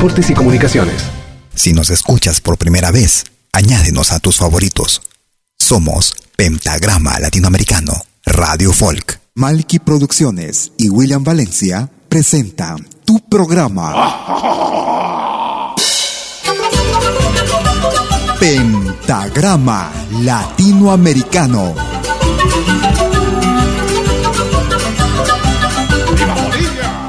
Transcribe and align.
Transportes 0.00 0.30
y 0.30 0.34
Comunicaciones. 0.34 1.02
Si 1.54 1.74
nos 1.74 1.90
escuchas 1.90 2.40
por 2.40 2.56
primera 2.56 2.90
vez, 2.90 3.24
añádenos 3.52 4.12
a 4.12 4.18
tus 4.18 4.38
favoritos. 4.38 5.02
Somos 5.58 6.14
Pentagrama 6.36 7.20
Latinoamericano, 7.20 7.92
Radio 8.24 8.72
Folk. 8.72 9.20
Malky 9.34 9.78
Producciones 9.78 10.72
y 10.78 10.88
William 10.88 11.22
Valencia 11.22 11.90
presentan 12.08 12.88
tu 13.04 13.20
programa. 13.28 14.16
Pentagrama 18.40 19.92
Latinoamericano. 20.22 21.74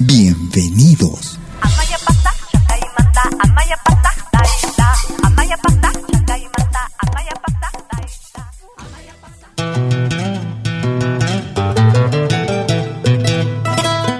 Bienvenidos. 0.00 1.38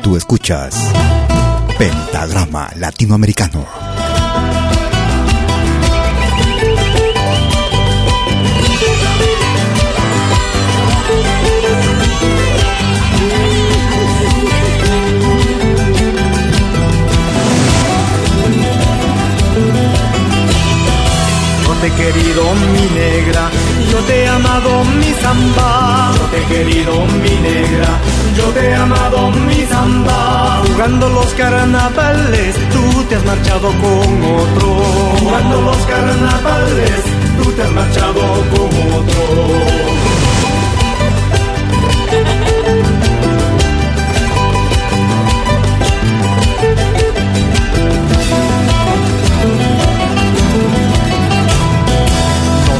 Tú 0.02 0.16
escuchas 0.16 0.74
Pentagrama 1.78 2.70
Latinoamericano. 2.76 3.89
Te 21.80 21.86
he 21.86 21.90
querido 21.92 22.42
mi 22.72 22.86
negra, 22.94 23.50
yo 23.90 23.98
te 24.00 24.24
he 24.24 24.28
amado 24.28 24.84
mi 24.84 25.12
samba. 25.22 26.12
Yo 26.14 26.24
te 26.26 26.38
he 26.38 26.44
querido 26.44 26.92
mi 27.22 27.34
negra, 27.48 27.88
yo 28.36 28.44
te 28.52 28.68
he 28.68 28.74
amado 28.74 29.30
mi 29.30 29.66
samba. 29.66 30.62
Jugando 30.66 31.08
los 31.08 31.32
carnavales, 31.34 32.54
tú 32.72 33.04
te 33.04 33.16
has 33.16 33.24
marchado 33.24 33.68
con 33.68 34.24
otro. 34.40 34.68
Jugando 35.20 35.62
los 35.62 35.78
carnavales, 35.86 37.02
tú 37.42 37.50
te 37.52 37.62
has 37.62 37.72
marchado 37.72 38.20
con 38.52 38.70
otro. 38.98 40.09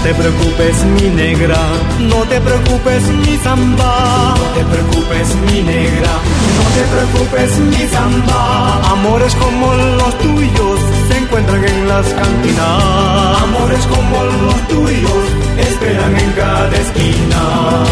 Te 0.03 0.15
preocupes 0.15 0.85
mi 0.85 1.09
negra, 1.11 1.59
no 2.01 2.23
te 2.25 2.41
preocupes 2.41 3.03
mi 3.09 3.37
samba, 3.39 4.35
no 4.37 4.45
te 4.57 4.65
preocupes 4.65 5.35
mi 5.47 5.63
negra, 5.63 6.13
no 6.57 6.65
te 6.77 6.83
preocupes 6.95 7.59
mi 7.59 7.87
samba. 7.89 8.81
Amores 8.93 9.35
como 9.35 9.75
los 9.75 10.19
tuyos 10.19 10.81
se 11.09 11.19
encuentran 11.19 11.65
en 11.65 11.89
las 11.89 12.07
cantinas, 12.07 13.43
amores 13.43 13.87
como 13.87 14.25
los 14.25 14.69
tuyos 14.69 15.25
esperan 15.59 16.17
en 16.17 16.33
cada 16.33 16.77
esquina. 16.77 17.85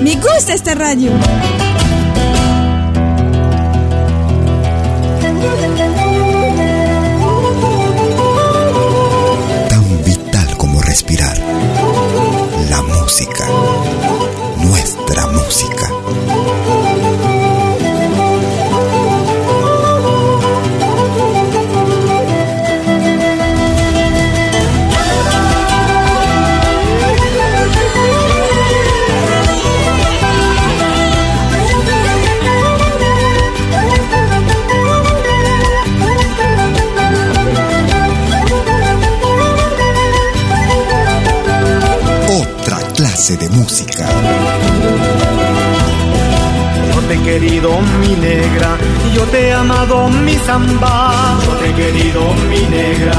Me 0.00 0.14
gusta 0.16 0.54
este 0.54 0.74
radio. 0.74 1.12
música, 13.12 13.46
nuestra 14.56 15.26
música. 15.26 16.81
De 43.36 43.48
música. 43.50 44.08
Yo 46.94 47.00
te 47.08 47.14
he 47.14 47.22
querido 47.22 47.70
mi 48.00 48.14
negra, 48.16 48.76
yo 49.14 49.22
te 49.24 49.48
he 49.48 49.52
amado 49.52 50.08
mi 50.08 50.34
samba. 50.46 51.12
Yo 51.44 51.52
te 51.56 51.70
he 51.70 51.74
querido 51.74 52.22
mi 52.50 52.60
negra, 52.68 53.12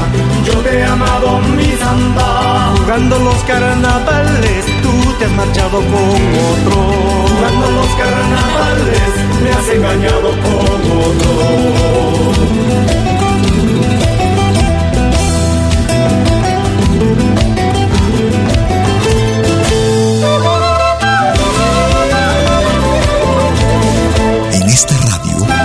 yo 0.44 0.52
te 0.60 0.78
he 0.78 0.84
amado 0.84 1.40
mi 1.56 1.70
samba. 1.78 2.72
Jugando 2.78 3.18
los 3.18 3.42
carnavales, 3.44 4.64
tú 4.82 4.92
te 5.18 5.24
has 5.24 5.32
marchado 5.32 5.78
con 5.78 6.20
otro. 6.52 6.76
Jugando 7.34 7.70
los 7.70 7.88
carnavales, 7.96 9.10
me 9.42 9.50
has 9.50 9.68
engañado 9.68 10.30
con 10.30 10.80
otro. 11.08 13.13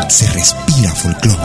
se 0.09 0.25
respira 0.31 0.91
folclore. 0.95 1.39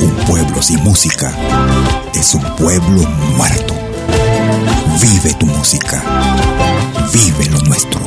Un 0.00 0.16
pueblo 0.26 0.60
sin 0.62 0.82
música 0.82 1.32
es 2.14 2.34
un 2.34 2.42
pueblo 2.56 3.08
muerto. 3.36 3.74
Vive 5.00 5.34
tu 5.34 5.46
música. 5.46 6.02
Vive 7.12 7.46
lo 7.46 7.60
nuestro. 7.60 8.00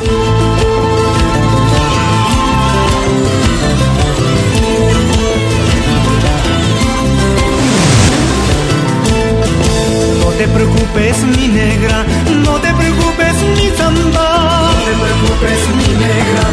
Te 10.39 10.47
preocupes, 10.47 11.17
mi 11.35 11.49
negra, 11.49 12.05
no 12.45 12.53
te 12.61 12.73
preocupes, 12.73 13.33
mi 13.57 13.69
samba. 13.75 14.71
No 14.71 14.85
te 14.87 14.93
preocupes, 15.03 15.59
mi 15.79 15.89
negra, 16.05 16.43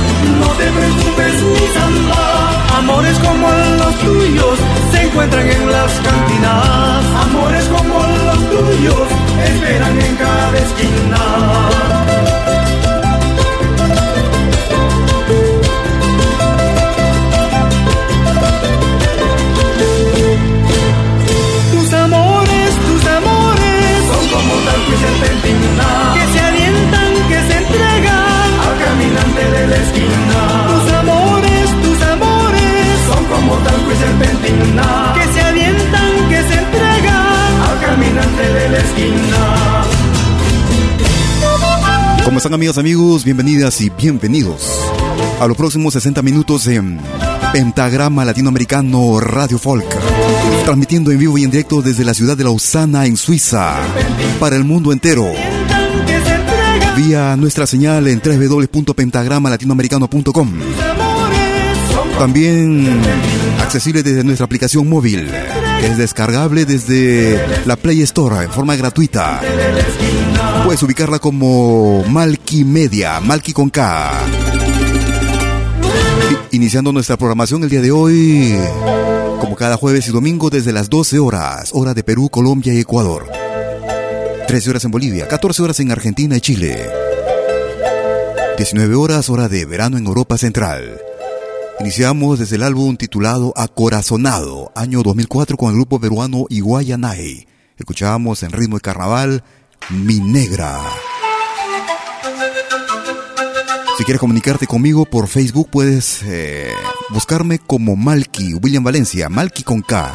no 0.40 0.48
te 0.58 0.66
preocupes, 0.76 1.34
mi 1.54 1.66
samba. 1.76 2.78
Amores 2.78 3.16
como 3.20 3.48
los 3.48 3.94
tuyos 4.00 4.58
se 4.90 5.02
encuentran 5.02 5.48
en 5.48 5.70
las 5.70 5.92
cantinas. 6.00 7.04
Amores 7.26 7.64
como 7.66 8.00
los 8.26 8.40
tuyos 8.50 9.06
esperan 9.54 10.00
en 10.00 10.16
cada 10.16 10.58
esquina. 10.58 12.35
Están 42.46 42.54
amigas, 42.54 42.78
amigos? 42.78 43.24
Bienvenidas 43.24 43.80
y 43.80 43.90
bienvenidos 43.90 44.70
a 45.40 45.48
los 45.48 45.56
próximos 45.56 45.94
60 45.94 46.22
minutos 46.22 46.68
en 46.68 47.00
Pentagrama 47.52 48.24
Latinoamericano 48.24 49.18
Radio 49.18 49.58
Folk, 49.58 49.84
transmitiendo 50.64 51.10
en 51.10 51.18
vivo 51.18 51.36
y 51.38 51.42
en 51.42 51.50
directo 51.50 51.82
desde 51.82 52.04
la 52.04 52.14
ciudad 52.14 52.36
de 52.36 52.44
Lausana, 52.44 53.06
en 53.06 53.16
Suiza, 53.16 53.80
para 54.38 54.54
el 54.54 54.62
mundo 54.62 54.92
entero. 54.92 55.26
Vía 56.96 57.36
nuestra 57.36 57.66
señal 57.66 58.06
en 58.06 58.22
www.pentagramalatinoamericano.com. 58.24 60.52
También 62.16 63.00
accesible 63.60 64.04
desde 64.04 64.22
nuestra 64.22 64.44
aplicación 64.44 64.88
móvil, 64.88 65.28
es 65.82 65.98
descargable 65.98 66.64
desde 66.64 67.40
la 67.66 67.76
Play 67.76 68.02
Store 68.02 68.44
en 68.44 68.50
forma 68.50 68.76
gratuita. 68.76 69.40
Puedes 70.64 70.82
ubicarla 70.82 71.18
como 71.18 72.02
Malki 72.04 72.64
Media, 72.64 73.20
Malki 73.20 73.52
con 73.52 73.70
K. 73.70 74.12
Iniciando 76.52 76.92
nuestra 76.92 77.16
programación 77.16 77.62
el 77.62 77.70
día 77.70 77.80
de 77.80 77.90
hoy, 77.90 78.56
como 79.40 79.56
cada 79.56 79.76
jueves 79.76 80.08
y 80.08 80.12
domingo 80.12 80.50
desde 80.50 80.72
las 80.72 80.88
12 80.88 81.18
horas, 81.18 81.70
hora 81.72 81.94
de 81.94 82.02
Perú, 82.02 82.28
Colombia 82.30 82.72
y 82.72 82.80
Ecuador. 82.80 83.30
13 84.46 84.70
horas 84.70 84.84
en 84.84 84.90
Bolivia, 84.90 85.28
14 85.28 85.62
horas 85.62 85.80
en 85.80 85.90
Argentina 85.90 86.36
y 86.36 86.40
Chile. 86.40 86.88
19 88.56 88.94
horas, 88.94 89.28
hora 89.28 89.48
de 89.48 89.66
verano 89.66 89.98
en 89.98 90.06
Europa 90.06 90.38
Central. 90.38 90.98
Iniciamos 91.80 92.38
desde 92.38 92.56
el 92.56 92.62
álbum 92.62 92.96
titulado 92.96 93.52
Acorazonado, 93.54 94.72
año 94.74 95.02
2004 95.02 95.56
con 95.58 95.70
el 95.70 95.76
grupo 95.76 96.00
peruano 96.00 96.46
Iguayanay. 96.48 97.46
Escuchábamos 97.76 98.42
en 98.42 98.52
ritmo 98.52 98.76
de 98.76 98.80
carnaval 98.80 99.44
Mi 99.90 100.18
Negra. 100.20 100.80
Si 103.98 104.04
quieres 104.04 104.20
comunicarte 104.20 104.66
conmigo 104.66 105.04
por 105.04 105.28
Facebook 105.28 105.68
puedes 105.70 106.22
eh, 106.24 106.70
buscarme 107.10 107.58
como 107.58 107.94
Malky, 107.94 108.54
William 108.54 108.82
Valencia, 108.82 109.28
Malky 109.28 109.62
con 109.62 109.82
K. 109.82 110.14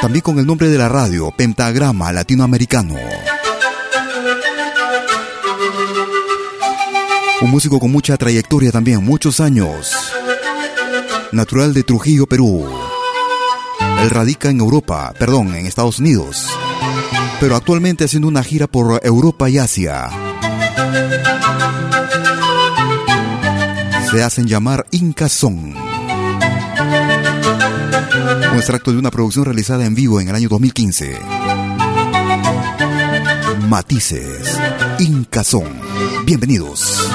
También 0.00 0.22
con 0.22 0.38
el 0.38 0.46
nombre 0.46 0.68
de 0.68 0.78
la 0.78 0.88
radio, 0.88 1.32
Pentagrama 1.36 2.12
Latinoamericano. 2.12 2.94
Un 7.40 7.50
músico 7.52 7.78
con 7.78 7.92
mucha 7.92 8.16
trayectoria 8.16 8.72
también, 8.72 9.04
muchos 9.04 9.38
años. 9.38 9.92
Natural 11.30 11.72
de 11.72 11.84
Trujillo, 11.84 12.26
Perú. 12.26 12.66
Él 14.02 14.10
radica 14.10 14.50
en 14.50 14.58
Europa, 14.58 15.14
perdón, 15.16 15.54
en 15.54 15.66
Estados 15.66 16.00
Unidos. 16.00 16.48
Pero 17.38 17.54
actualmente 17.54 18.04
haciendo 18.04 18.26
una 18.26 18.42
gira 18.42 18.66
por 18.66 19.00
Europa 19.04 19.48
y 19.48 19.58
Asia. 19.58 20.08
Se 24.10 24.22
hacen 24.22 24.46
llamar 24.46 24.86
Inca 24.90 25.28
Son. 25.28 25.76
Un 28.50 28.56
extracto 28.56 28.90
de 28.90 28.98
una 28.98 29.12
producción 29.12 29.44
realizada 29.44 29.86
en 29.86 29.94
vivo 29.94 30.20
en 30.20 30.28
el 30.28 30.34
año 30.34 30.48
2015. 30.48 31.18
Matices, 33.68 34.58
Inca 34.98 35.44
Son. 35.44 35.68
Bienvenidos. 36.24 37.06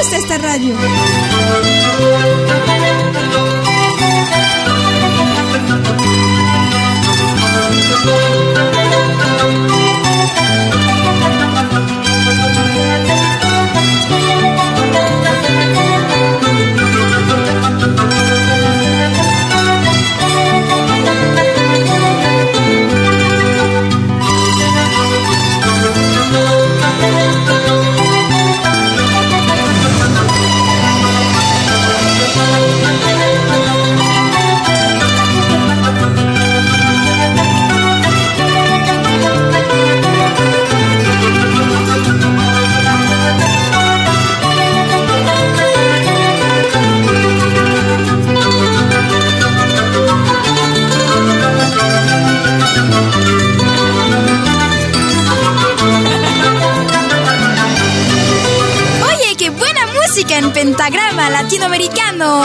Gusta 0.00 0.16
esta 0.16 0.38
radio. 0.38 0.74
En 60.50 60.52
pentagrama 60.52 61.30
latinoamericano. 61.30 62.42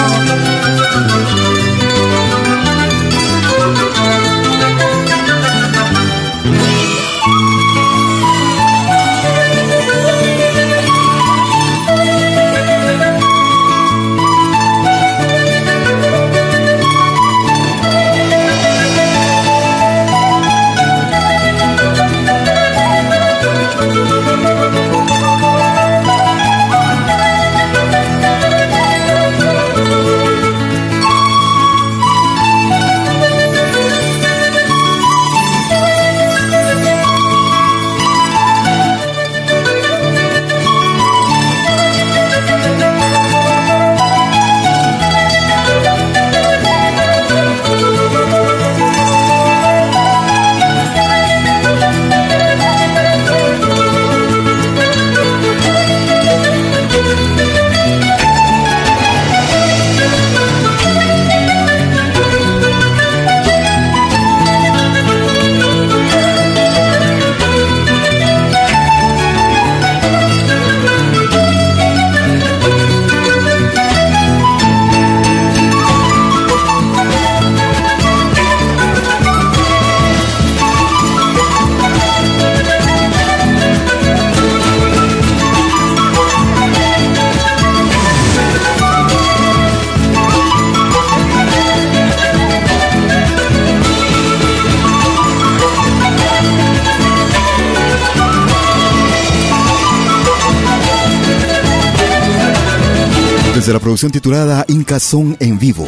Producción 103.96 104.12
titulada 104.12 104.66
Inca 104.68 104.98
en 105.40 105.58
Vivo. 105.58 105.88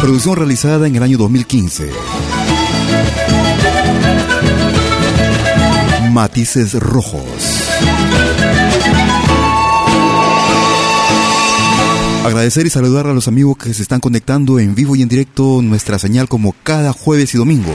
Producción 0.00 0.36
realizada 0.36 0.86
en 0.86 0.96
el 0.96 1.02
año 1.02 1.18
2015. 1.18 1.90
Matices 6.10 6.72
Rojos. 6.80 7.20
Agradecer 12.24 12.64
y 12.64 12.70
saludar 12.70 13.06
a 13.06 13.12
los 13.12 13.28
amigos 13.28 13.58
que 13.58 13.74
se 13.74 13.82
están 13.82 14.00
conectando 14.00 14.58
en 14.58 14.74
vivo 14.74 14.96
y 14.96 15.02
en 15.02 15.10
directo 15.10 15.60
nuestra 15.60 15.98
señal 15.98 16.26
como 16.26 16.54
cada 16.62 16.94
jueves 16.94 17.34
y 17.34 17.36
domingo. 17.36 17.74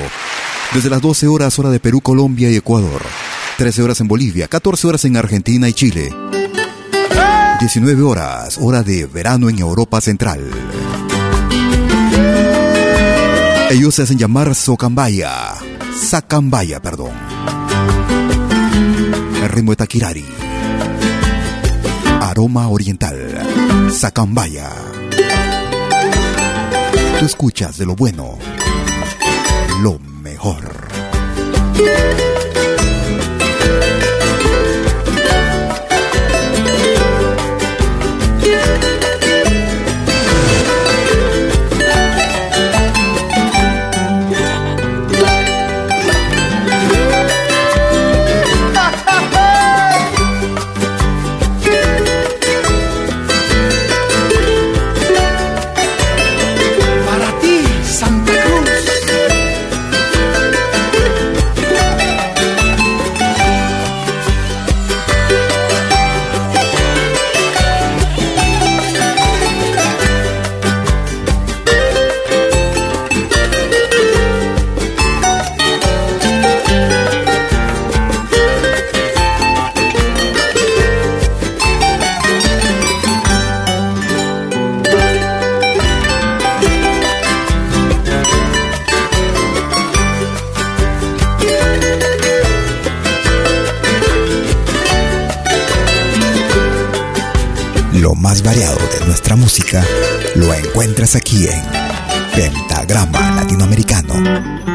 Desde 0.74 0.90
las 0.90 1.04
12 1.04 1.28
horas 1.28 1.60
hora 1.60 1.70
de 1.70 1.80
Perú, 1.80 2.02
Colombia 2.02 2.50
y 2.50 2.56
Ecuador. 2.56 3.04
13 3.60 3.84
horas 3.84 4.02
en 4.02 4.08
Bolivia, 4.08 4.48
14 4.48 4.88
horas 4.88 5.06
en 5.06 5.18
Argentina 5.18 5.70
y 5.70 5.74
Chile. 5.74 6.25
19 7.60 8.04
horas, 8.04 8.58
hora 8.62 8.84
de 8.84 9.06
verano 9.06 9.50
en 9.50 9.60
Europa 9.60 10.02
Central. 10.02 10.42
Ellos 13.70 13.96
se 13.96 14.04
hacen 14.04 14.18
llamar 14.18 14.54
Socambaya. 14.54 15.54
Sacambaya, 15.96 16.82
perdón. 16.82 17.12
El 19.42 19.50
ritmo 19.50 19.72
de 19.72 19.76
Takirari. 19.78 20.26
Aroma 22.22 22.68
oriental. 22.68 23.90
Sacambaya. 23.92 24.70
Tú 27.20 27.26
escuchas 27.26 27.78
de 27.78 27.86
lo 27.86 27.96
bueno. 27.96 28.38
Lo 29.82 29.98
mejor. 30.00 30.88
Variado 98.46 98.78
de 99.00 99.06
nuestra 99.08 99.36
música 99.36 99.84
lo 100.36 100.54
encuentras 100.54 101.16
aquí 101.16 101.48
en 101.48 101.64
Pentagrama 102.36 103.38
Latinoamericano. 103.38 104.75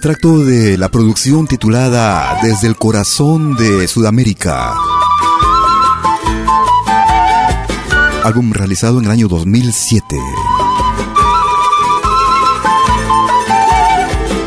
Extracto 0.00 0.38
de 0.38 0.78
la 0.78 0.88
producción 0.88 1.46
titulada 1.46 2.38
Desde 2.42 2.68
el 2.68 2.76
corazón 2.76 3.54
de 3.56 3.86
Sudamérica. 3.86 4.72
Álbum 8.24 8.50
realizado 8.50 8.98
en 8.98 9.04
el 9.04 9.10
año 9.10 9.28
2007. 9.28 10.16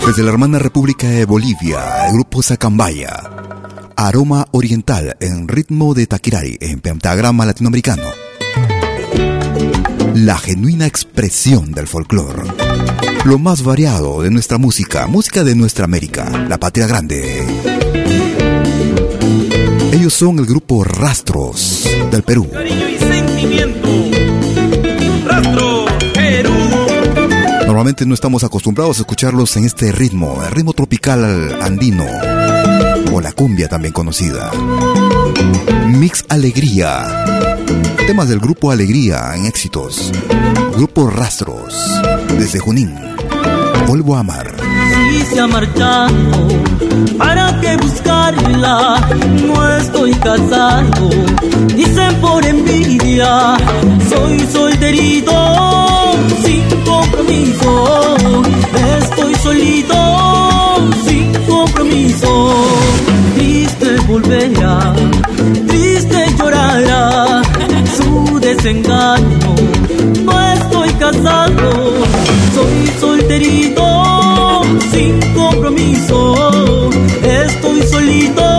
Desde 0.08 0.24
la 0.24 0.32
hermana 0.32 0.58
República 0.58 1.08
de 1.08 1.26
Bolivia, 1.26 2.08
el 2.08 2.14
grupo 2.14 2.42
Sacambaya. 2.42 3.22
Aroma 3.96 4.48
oriental 4.54 5.16
en 5.20 5.48
ritmo 5.48 5.94
de 5.94 6.08
taquirari 6.08 6.58
en 6.62 6.80
pentagrama 6.80 7.46
latinoamericano. 7.46 8.08
La 10.16 10.36
genuina 10.40 10.88
expresión 10.88 11.74
del 11.74 11.86
folclore 11.86 12.63
lo 13.26 13.40
más 13.40 13.64
variado 13.64 14.22
de 14.22 14.30
nuestra 14.30 14.58
música, 14.58 15.08
música 15.08 15.44
de 15.44 15.56
nuestra 15.56 15.86
América, 15.86 16.46
la 16.50 16.58
patria 16.58 16.88
grande. 16.88 17.48
Ellos 19.94 20.14
son 20.14 20.40
el 20.40 20.46
grupo 20.46 20.84
Rastros 20.84 21.88
del 22.12 22.24
Perú. 22.24 22.50
Cariño 22.52 22.90
y 22.90 22.98
sentimiento. 22.98 23.90
Perú. 26.14 26.56
Normalmente 27.66 28.06
no 28.06 28.14
estamos 28.14 28.44
acostumbrados 28.44 28.98
a 28.98 29.02
escucharlos 29.02 29.56
en 29.56 29.66
este 29.66 29.92
ritmo, 29.94 30.44
el 30.44 30.52
ritmo 30.52 30.74
tropical 30.74 31.62
andino, 31.62 32.06
o 33.14 33.22
la 33.22 33.32
cumbia 33.32 33.70
también 33.70 33.94
conocida. 33.94 34.52
Mix 35.88 36.26
Alegría. 36.28 37.26
Temas 38.06 38.28
del 38.28 38.40
grupo 38.40 38.72
Alegría 38.72 39.34
en 39.36 39.46
éxitos. 39.46 40.12
Grupo 40.76 41.10
Rastros, 41.10 42.02
desde 42.38 42.60
Junín 42.60 43.13
vuelvo 43.88 44.16
a 44.16 44.20
amar. 44.20 44.56
Si 44.58 45.26
se 45.26 45.40
ha 45.40 45.48
marchado, 45.48 46.48
¿para 47.18 47.60
qué 47.62 47.78
buscarla? 47.78 49.00
No 49.46 49.70
estoy 49.78 50.14
casado, 50.16 51.10
dicen 51.76 52.16
por 52.22 52.46
envidia. 52.46 53.58
Soy 54.10 54.40
solterito, 54.52 55.34
sin 56.44 56.64
compromiso. 56.86 58.16
Estoy 59.00 59.36
solito, 59.36 59.96
sin 61.06 61.32
compromiso. 61.48 62.54
Triste 63.36 63.96
volverá, 64.08 64.94
triste 65.68 66.26
llorará 66.38 67.42
su 67.98 68.40
desengaño. 68.40 69.56
No 70.24 70.54
estoy 70.54 70.90
casado, 70.94 71.72
soy 72.64 72.88
solterito, 73.00 74.62
sin 74.92 75.20
compromiso. 75.34 76.90
Estoy 77.24 77.82
solito, 77.84 78.53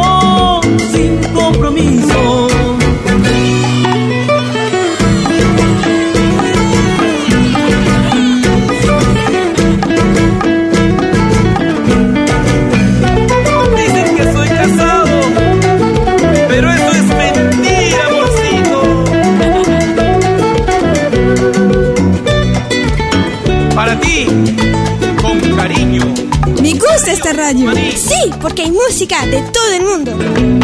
esta 27.15 27.33
radio. 27.33 27.73
Sí, 27.95 28.31
porque 28.41 28.63
hay 28.63 28.73
música 28.73 29.25
de 29.27 29.41
todo 29.43 29.73
el 29.73 29.83
mundo. 29.83 30.13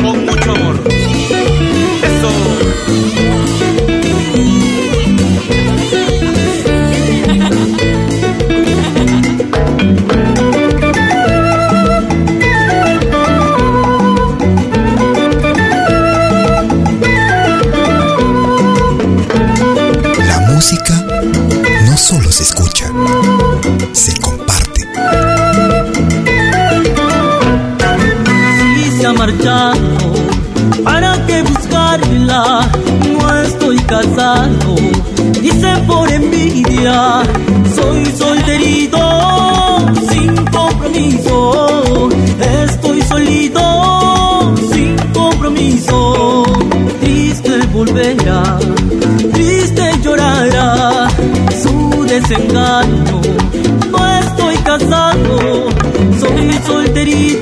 Con 0.03 0.27
mucho 0.27 0.51
amor. 0.51 0.81
La 20.19 20.41
música 20.53 20.95
no 21.87 21.97
solo 21.97 22.33
se 22.33 22.43
escucha, 22.43 22.91
se 23.93 24.15
comparte. 24.21 24.40
marchando. 29.31 30.15
¿Para 30.85 31.27
qué 31.27 31.43
buscarla? 31.43 32.69
No 33.13 33.43
estoy 33.43 33.77
casado. 33.81 34.75
Dice 35.41 35.75
por 35.87 36.11
envidia, 36.11 37.23
soy 37.75 38.07
solterito, 38.07 38.99
sin 40.11 40.35
compromiso. 40.47 42.09
Estoy 42.65 43.03
solito, 43.03 44.55
sin 44.73 44.97
compromiso. 45.13 46.45
Triste 47.01 47.67
volverá, 47.73 48.59
triste 49.33 49.93
llorará 50.03 51.09
su 51.63 52.05
desengaño. 52.05 53.21
No 53.91 54.19
estoy 54.19 54.57
casado, 54.57 55.69
soy 56.21 56.53
solterito. 56.67 57.40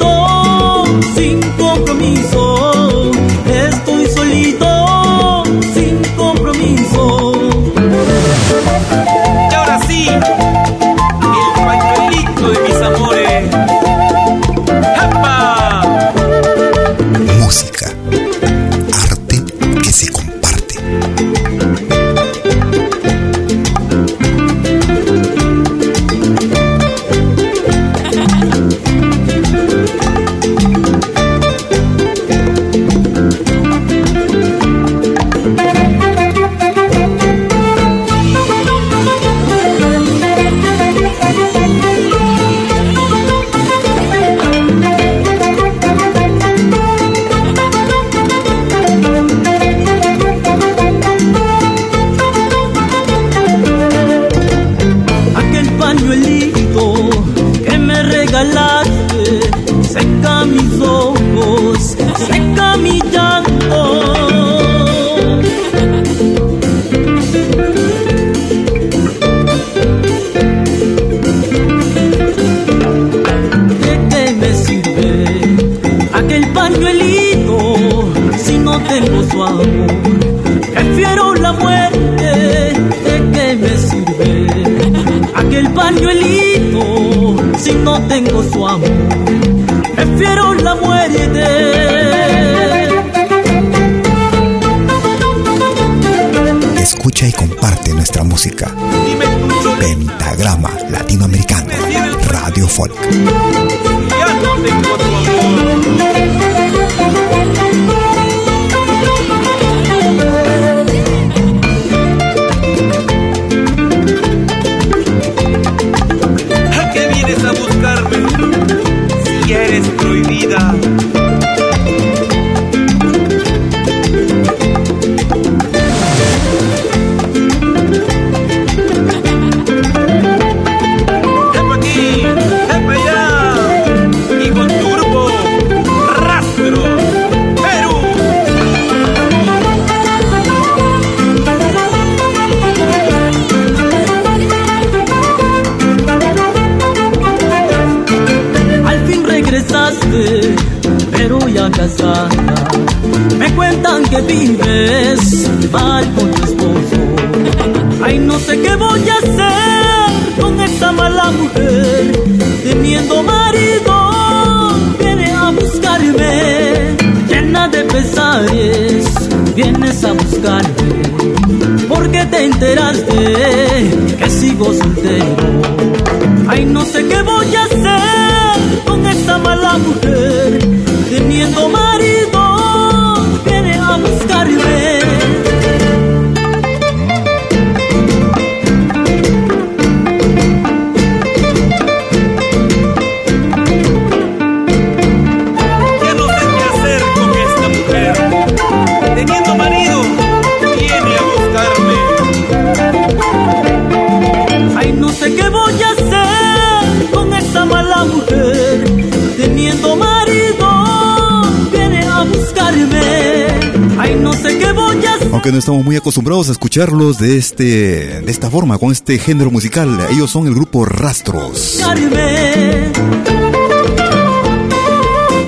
acostumbrados 216.08 216.48
a 216.48 216.52
escucharlos 216.52 217.18
de, 217.18 217.36
este, 217.36 218.22
de 218.22 218.30
esta 218.30 218.50
forma, 218.50 218.78
con 218.78 218.92
este 218.92 219.18
género 219.18 219.50
musical. 219.50 220.06
Ellos 220.10 220.30
son 220.30 220.46
el 220.46 220.54
grupo 220.54 220.86
Rastros. 220.86 221.82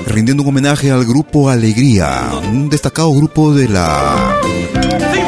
Rindiendo 0.05 0.43
un 0.43 0.49
homenaje 0.49 0.91
al 0.91 1.03
grupo 1.03 1.49
Alegría, 1.49 2.29
un 2.47 2.69
destacado 2.69 3.11
grupo 3.11 3.55
de 3.55 3.69
la, 3.69 4.39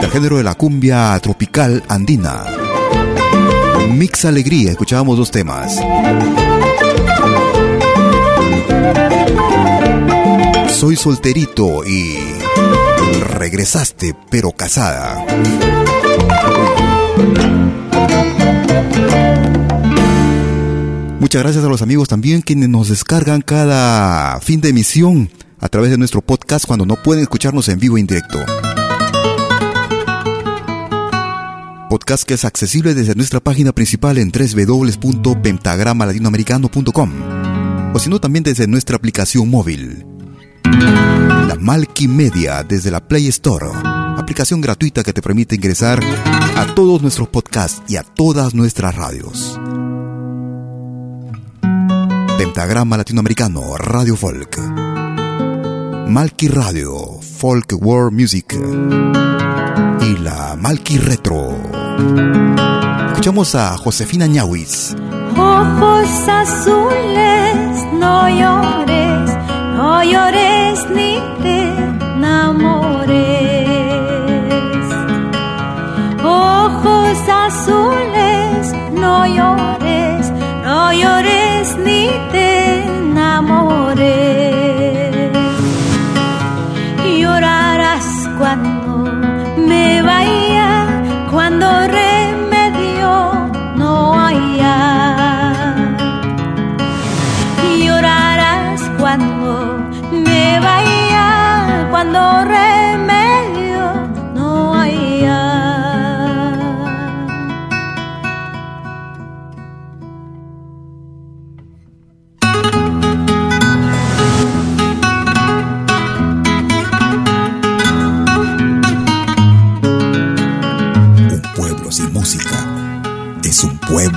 del 0.02 0.12
género 0.12 0.38
de 0.38 0.43
la 0.43 0.54
cumbia 0.54 1.19
tropical 1.19 1.84
andina. 1.88 2.43
Mix 3.89 4.26
Alegría, 4.26 4.69
escuchábamos 4.69 5.17
dos 5.17 5.32
temas. 5.32 5.80
Soy 10.74 10.96
solterito 10.96 11.86
y 11.86 12.18
regresaste 13.22 14.16
pero 14.30 14.52
casada. 14.52 15.26
Muchas 21.20 21.44
gracias 21.44 21.64
a 21.64 21.70
los 21.70 21.82
amigos 21.82 22.10
también 22.10 22.42
quienes 22.42 22.68
nos 22.70 22.90
descargan 22.90 23.42
cada 23.42 24.40
fin 24.42 24.60
de 24.62 24.70
emisión 24.70 25.30
a 25.60 25.70
través 25.70 25.92
de 25.92 25.98
nuestro 25.98 26.22
podcast 26.22 26.66
cuando 26.66 26.86
no 26.86 27.02
pueden 27.02 27.22
escucharnos 27.22 27.70
en 27.70 27.80
vivo 27.80 27.96
e 27.98 28.02
indirecto. 28.02 28.40
Podcast 31.90 32.24
que 32.24 32.34
es 32.34 32.44
accesible 32.44 32.94
desde 32.94 33.16
nuestra 33.16 33.40
página 33.40 33.72
principal 33.72 34.18
en 34.18 34.32
www.pentagramalatinoamericano.com 34.32 37.12
o 37.94 38.00
sino 38.00 38.20
también 38.20 38.44
desde 38.44 38.68
nuestra 38.68 38.98
aplicación 38.98 39.50
móvil. 39.50 40.12
La 40.63 41.56
Malky 41.60 42.08
Media 42.08 42.63
desde 42.63 42.91
la 42.91 42.99
Play 42.99 43.28
Store, 43.28 43.67
aplicación 44.17 44.62
gratuita 44.62 45.04
que 45.04 45.13
te 45.13 45.21
permite 45.21 45.56
ingresar 45.56 45.99
a 46.56 46.65
todos 46.76 47.02
nuestros 47.02 47.28
podcasts 47.30 47.82
y 47.88 47.97
a 47.97 48.04
todas 48.04 48.54
nuestras 48.54 48.95
radios. 48.95 49.60
Pentagrama 52.38 52.97
Latinoamericano, 52.97 53.78
Radio 53.78 54.15
Folk. 54.15 54.58
Malky 56.08 56.47
Radio, 56.47 57.19
Folk 57.21 57.73
World 57.80 58.13
Music. 58.13 58.54
Y 60.02 60.17
la 60.17 60.56
Malky 60.60 60.97
Retro. 60.97 61.56
Escuchamos 63.08 63.56
a 63.56 63.78
Josefina 63.78 64.28
Ñawis. 64.28 64.95
Ojos 65.38 66.28
azules, 66.28 67.88
no 67.93 68.30
llores, 68.30 69.38
no 69.76 70.04
llores 70.04 70.53
ni 70.90 71.20
te 71.44 71.58
enamores. 72.16 73.14
Ojos 76.24 77.18
azules, 77.30 78.74
no 78.92 79.26
llores, 79.28 80.32
no 80.64 80.92
llores 80.94 81.78
ni 81.78 82.10
te 82.32 82.84
enamores. 82.86 84.42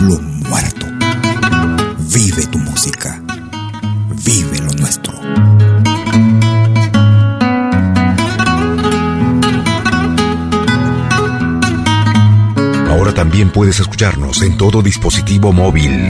Pueblo 0.07 0.21
muerto. 0.49 0.87
Vive 1.99 2.47
tu 2.47 2.59
música. 2.59 3.21
Vive 4.25 4.59
lo 4.61 4.73
nuestro. 4.73 5.13
Ahora 12.89 13.13
también 13.15 13.51
puedes 13.51 13.81
escucharnos 13.81 14.43
en 14.43 14.57
todo 14.57 14.83
dispositivo 14.83 15.53
móvil. 15.53 16.09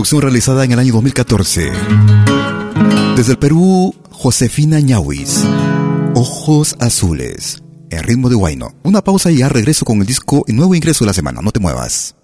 Producción 0.00 0.22
realizada 0.22 0.64
en 0.64 0.72
el 0.72 0.78
año 0.78 0.94
2014. 0.94 1.72
Desde 3.16 3.32
el 3.32 3.38
Perú, 3.38 3.94
Josefina 4.10 4.80
Ñawis. 4.80 5.44
Ojos 6.14 6.74
azules. 6.80 7.62
En 7.90 8.02
ritmo 8.04 8.30
de 8.30 8.34
guayno. 8.34 8.72
Una 8.82 9.04
pausa 9.04 9.30
y 9.30 9.36
ya 9.36 9.50
regreso 9.50 9.84
con 9.84 10.00
el 10.00 10.06
disco 10.06 10.42
y 10.46 10.54
nuevo 10.54 10.74
ingreso 10.74 11.04
de 11.04 11.08
la 11.08 11.12
semana. 11.12 11.42
No 11.42 11.52
te 11.52 11.60
muevas. 11.60 12.14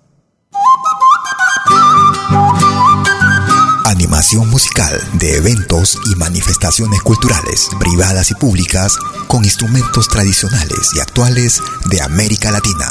Animación 3.85 4.49
musical 4.49 4.99
de 5.19 5.37
eventos 5.37 5.99
y 6.11 6.17
manifestaciones 6.17 7.03
culturales, 7.03 7.69
privadas 7.79 8.31
y 8.31 8.35
públicas, 8.37 8.97
con 9.27 9.45
instrumentos 9.45 10.09
tradicionales 10.09 10.93
y 10.95 11.01
actuales 11.01 11.61
de 11.91 12.01
América 12.01 12.51
Latina. 12.51 12.91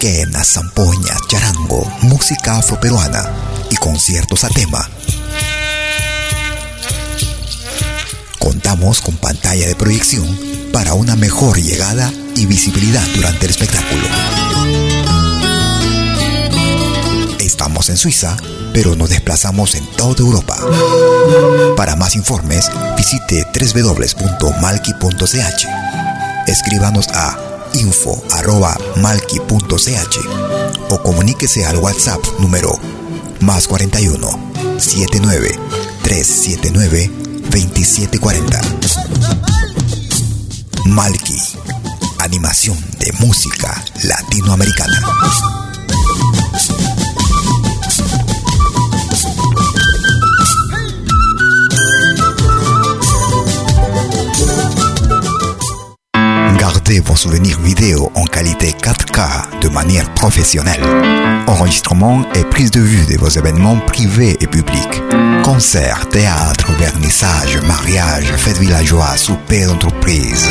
Quenas, 0.00 0.48
zampoñas, 0.54 1.20
charango, 1.28 1.84
música 2.00 2.56
afroperuana 2.56 3.22
y 3.68 3.76
conciertos 3.76 4.44
a 4.44 4.48
tema. 4.48 4.88
Contamos 8.38 9.02
con 9.02 9.18
pantalla 9.18 9.68
de 9.68 9.74
proyección 9.74 10.26
para 10.72 10.94
una 10.94 11.16
mejor 11.16 11.60
llegada 11.60 12.10
y 12.34 12.46
visibilidad 12.46 13.06
durante 13.14 13.44
el 13.44 13.50
espectáculo. 13.50 14.02
Estamos 17.38 17.90
en 17.90 17.98
Suiza, 17.98 18.38
pero 18.72 18.96
nos 18.96 19.10
desplazamos 19.10 19.74
en 19.74 19.86
toda 19.98 20.20
Europa. 20.20 20.56
Para 21.76 21.94
más 21.96 22.16
informes, 22.16 22.70
visite 22.96 23.44
www.malki.ch. 23.52 24.06
Escríbanos 26.46 27.06
a 27.08 27.49
info.malki.ch 27.74 28.20
o 30.90 31.02
comuníquese 31.02 31.64
al 31.66 31.78
WhatsApp 31.78 32.20
número 32.38 32.70
más 33.40 33.66
41 33.68 34.28
79 34.78 35.58
379 36.02 37.10
2740. 37.50 38.60
Malki, 40.86 41.38
animación 42.18 42.78
de 42.98 43.12
música 43.20 43.84
latinoamericana. 44.02 45.00
Vos 56.98 57.14
souvenirs 57.14 57.60
vidéo 57.60 58.10
en 58.16 58.24
qualité 58.24 58.72
4K 58.72 59.60
de 59.60 59.68
manière 59.68 60.12
professionnelle. 60.14 60.82
Enregistrement 61.46 62.24
et 62.34 62.42
prise 62.42 62.72
de 62.72 62.80
vue 62.80 63.06
de 63.06 63.16
vos 63.16 63.28
événements 63.28 63.78
privés 63.78 64.36
et 64.40 64.48
publics. 64.48 65.00
Concerts, 65.44 66.08
théâtre, 66.08 66.72
vernissage, 66.78 67.60
mariage, 67.62 68.32
fêtes 68.36 68.58
villageois, 68.58 69.16
souper 69.16 69.66
d'entreprise. 69.66 70.48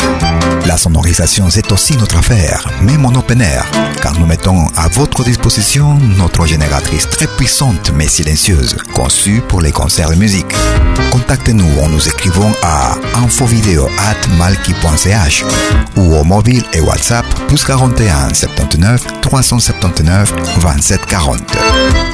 La 0.65 0.77
sonorisation, 0.77 1.49
c'est 1.49 1.73
aussi 1.73 1.97
notre 1.97 2.17
affaire, 2.17 2.65
même 2.81 3.05
en 3.05 3.13
open 3.15 3.41
air, 3.41 3.69
car 4.01 4.17
nous 4.17 4.25
mettons 4.25 4.67
à 4.77 4.87
votre 4.87 5.25
disposition 5.25 5.99
notre 6.17 6.45
génératrice 6.45 7.09
très 7.09 7.27
puissante 7.27 7.91
mais 7.93 8.07
silencieuse, 8.07 8.77
conçue 8.93 9.41
pour 9.47 9.59
les 9.61 9.73
concerts 9.73 10.11
de 10.11 10.15
musique. 10.15 10.55
Contactez-nous 11.11 11.79
en 11.83 11.89
nous 11.89 12.07
écrivant 12.07 12.53
à 12.63 12.95
infovideo@malki.ch 13.15 15.43
ou 15.97 16.15
au 16.15 16.23
mobile 16.29 16.63
et 16.73 16.79
WhatsApp 16.79 17.25
plus 17.47 17.65
41 17.65 18.35
79 18.35 19.03
379 19.21 20.31
27 20.61 21.05
40. 21.07 21.57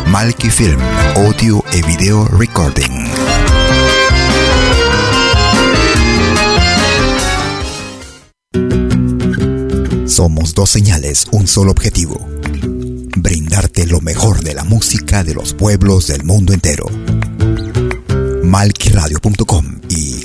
Malki 0.08 0.50
Film, 0.50 0.80
audio 1.16 1.64
et 1.74 1.86
vidéo 1.86 2.26
recording. 2.32 3.10
Somos 10.08 10.54
dos 10.54 10.70
señales, 10.70 11.26
un 11.32 11.46
solo 11.46 11.72
objetivo. 11.72 12.26
Brindarte 13.18 13.86
lo 13.86 14.00
mejor 14.00 14.44
de 14.44 14.54
la 14.54 14.64
música 14.64 15.26
de 15.26 15.34
los 15.34 15.54
pueblos 15.54 16.08
del 16.08 16.24
mundo 16.24 16.54
entero. 16.54 16.86
Malquiradio.com 18.44 19.82
y 19.90 20.25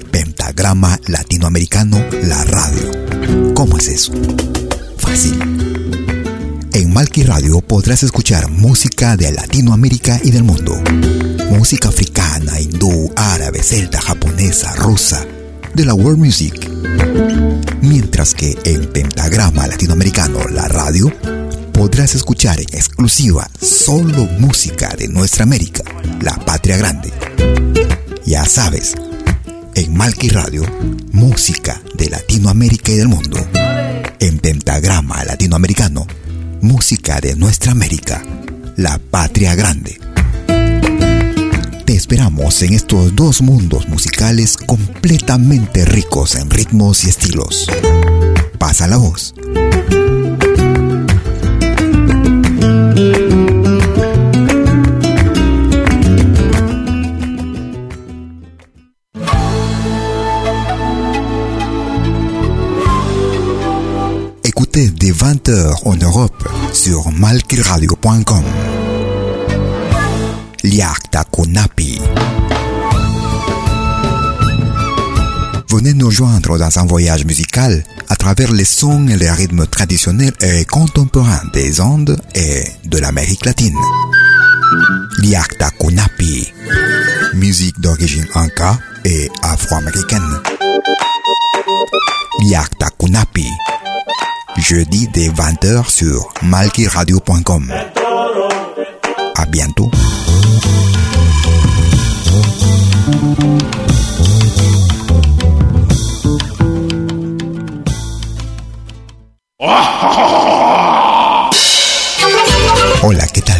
Pentagrama 0.51 0.99
Latinoamericano 1.07 2.05
La 2.25 2.45
Radio. 2.45 3.55
¿Cómo 3.55 3.79
es 3.79 3.87
eso? 3.87 4.13
Fácil. 4.97 5.39
En 6.73 6.93
Malki 6.93 7.23
Radio 7.23 7.61
podrás 7.61 8.03
escuchar 8.03 8.51
música 8.51 9.17
de 9.17 9.31
Latinoamérica 9.31 10.21
y 10.25 10.33
del 10.33 10.43
mundo. 10.43 10.77
Música 11.51 11.91
africana, 11.91 12.61
hindú, 12.61 13.13
árabe, 13.15 13.63
celta, 13.63 14.01
japonesa, 14.01 14.75
rusa, 14.75 15.25
de 15.73 15.85
la 15.85 15.95
world 15.95 16.19
music. 16.19 16.69
Mientras 17.81 18.35
que 18.35 18.59
en 18.65 18.87
Pentagrama 18.93 19.69
Latinoamericano 19.69 20.41
La 20.49 20.67
Radio 20.67 21.13
podrás 21.73 22.17
escuchar 22.17 22.59
en 22.59 22.75
exclusiva 22.75 23.49
solo 23.61 24.27
música 24.41 24.97
de 24.99 25.07
nuestra 25.07 25.45
América, 25.45 25.85
la 26.21 26.35
patria 26.45 26.77
grande. 26.77 27.13
Ya 28.27 28.45
sabes, 28.45 28.97
en 29.81 29.97
Malki 29.97 30.29
Radio, 30.29 30.62
música 31.12 31.81
de 31.95 32.11
Latinoamérica 32.11 32.93
y 32.93 32.97
del 32.97 33.09
mundo. 33.09 33.38
En 34.19 34.38
Pentagrama 34.38 35.25
Latinoamericano, 35.25 36.07
música 36.61 37.19
de 37.19 37.35
nuestra 37.35 37.73
América, 37.73 38.23
la 38.77 38.99
patria 38.99 39.55
grande. 39.55 39.99
Te 41.87 41.95
esperamos 41.95 42.61
en 42.61 42.75
estos 42.75 43.16
dos 43.16 43.40
mundos 43.40 43.88
musicales 43.88 44.59
completamente 44.59 45.87
ricos 45.87 46.35
en 46.35 46.51
ritmos 46.51 47.05
y 47.05 47.09
estilos. 47.09 47.66
Pasa 48.59 48.87
la 48.87 48.99
voz. 48.99 49.35
Écoutez 64.72 64.90
dès 64.90 65.11
20h 65.11 65.80
en 65.85 65.96
Europe 65.96 66.48
sur 66.72 67.11
malkiradio.com. 67.11 68.44
Liakta 70.62 71.24
Kunapi. 71.24 72.00
Venez 75.70 75.92
nous 75.94 76.12
joindre 76.12 76.56
dans 76.56 76.78
un 76.78 76.87
voyage 76.87 77.24
musical 77.24 77.83
à 78.09 78.14
travers 78.14 78.52
les 78.52 78.64
sons 78.64 79.09
et 79.09 79.16
les 79.16 79.33
rythmes 79.33 79.66
traditionnels 79.66 80.35
et 80.40 80.64
contemporains 80.66 81.42
des 81.52 81.80
Andes 81.80 82.16
et 82.37 82.62
de 82.85 82.98
l'Amérique 82.98 83.46
latine. 83.46 83.74
Liakta 85.18 85.70
Kunapi. 85.80 86.52
Musique 87.35 87.80
d'origine 87.80 88.26
inca 88.37 88.78
et 89.04 89.28
afro-américaine. 89.42 90.38
Liakta 92.44 92.87
Kunapi. 93.00 93.48
Jeudi 94.57 95.09
dès 95.09 95.29
20h 95.29 95.91
sur 95.91 96.33
malkiradio.com. 96.43 97.73
À 99.37 99.47
bientôt. 99.47 99.91
Hola, 113.03 113.27
¿qué 113.29 113.41
tal? 113.41 113.60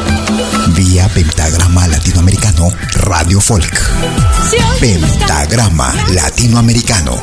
Vía 0.75 1.07
Pentagrama 1.09 1.87
Latinoamericano 1.87 2.69
Radio 2.93 3.39
Folk. 3.41 3.79
Pentagrama 4.79 5.93
Latinoamericano. 6.09 7.21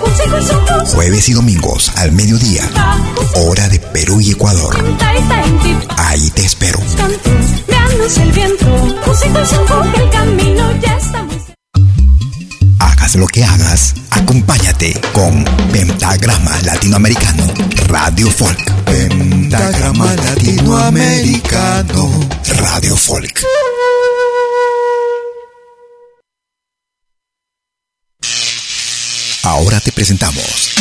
Jueves 0.87 1.29
y 1.29 1.33
domingos 1.33 1.91
al 1.97 2.13
mediodía. 2.13 2.69
Hora 3.35 3.69
de 3.69 3.79
Perú 3.79 4.21
y 4.21 4.33
Ecuador. 4.33 4.77
Ahí 5.97 6.31
te 6.31 6.45
espero. 6.45 6.79
Hagas 13.09 13.21
lo 13.21 13.27
que 13.27 13.43
hagas, 13.43 13.95
acompáñate 14.11 15.01
con 15.15 15.43
Pentagrama 15.73 16.61
Latinoamericano 16.61 17.47
Radio 17.87 18.31
Folk. 18.31 18.71
Pentagrama 18.85 20.15
Latinoamericano 20.15 22.29
Radio 22.59 22.95
Folk. 22.95 23.43
Ahora 29.45 29.81
te 29.81 29.91
presentamos 29.91 30.75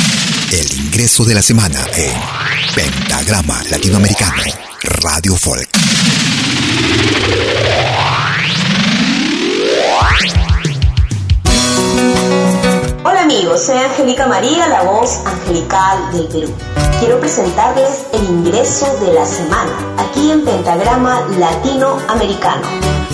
el 0.52 0.80
ingreso 0.80 1.24
de 1.24 1.34
la 1.34 1.42
semana 1.42 1.80
en 1.96 2.12
Pentagrama 2.76 3.64
Latinoamericano 3.70 4.44
Radio 4.84 5.38
Folk. 5.38 5.70
Amigos? 13.28 13.64
Soy 13.64 13.76
Angélica 13.78 14.26
María, 14.26 14.70
la 14.70 14.84
voz 14.84 15.20
angelical 15.26 16.14
del 16.14 16.28
Perú. 16.30 16.48
Quiero 16.98 17.20
presentarles 17.20 18.06
el 18.14 18.24
ingreso 18.24 18.86
de 19.02 19.14
la 19.14 19.26
semana 19.26 19.74
aquí 19.98 20.32
en 20.32 20.46
Pentagrama 20.46 21.28
Latinoamericano. 21.38 22.62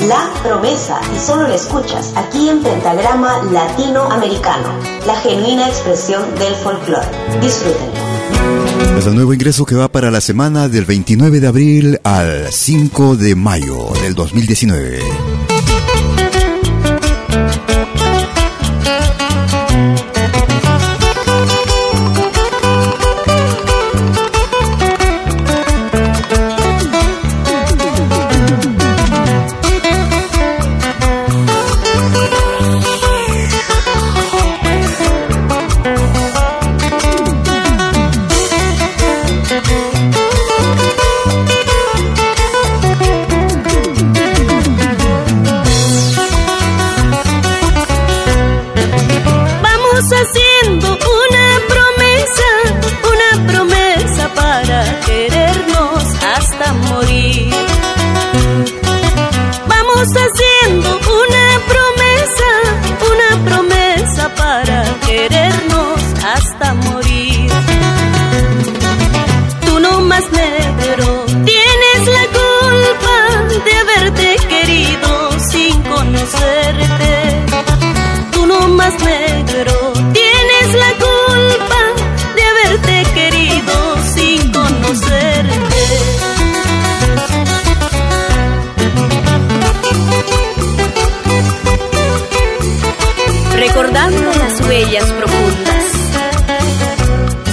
La 0.08 0.30
promesa, 0.43 1.02
y 1.15 1.19
solo 1.19 1.47
lo 1.47 1.54
escuchas 1.56 2.13
aquí 2.15 2.47
en 2.47 2.62
Pentagrama 2.62 3.41
Latinoamericano, 3.52 4.69
la 5.08 5.15
genuina 5.15 5.67
expresión 5.67 6.23
del 6.36 6.54
folclore. 6.58 7.08
Disfrútenlo. 7.41 8.99
Es 8.99 9.08
el 9.08 9.15
nuevo 9.15 9.34
ingreso 9.34 9.65
que 9.65 9.73
va 9.73 9.88
para 9.88 10.12
la 10.12 10.21
semana 10.21 10.69
del 10.69 10.86
29 10.86 11.39
de 11.39 11.47
abril 11.47 11.99
al 12.04 12.54
5 12.54 13.15
de 13.15 13.34
mayo 13.34 13.88
del 14.04 14.13
2019. 14.13 15.42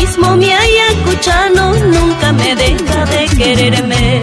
mismo 0.00 0.34
mi 0.36 0.50
ayacuchano 0.50 1.74
nunca 1.94 2.32
me 2.32 2.56
deja 2.56 3.04
de 3.12 3.22
quererme. 3.36 4.22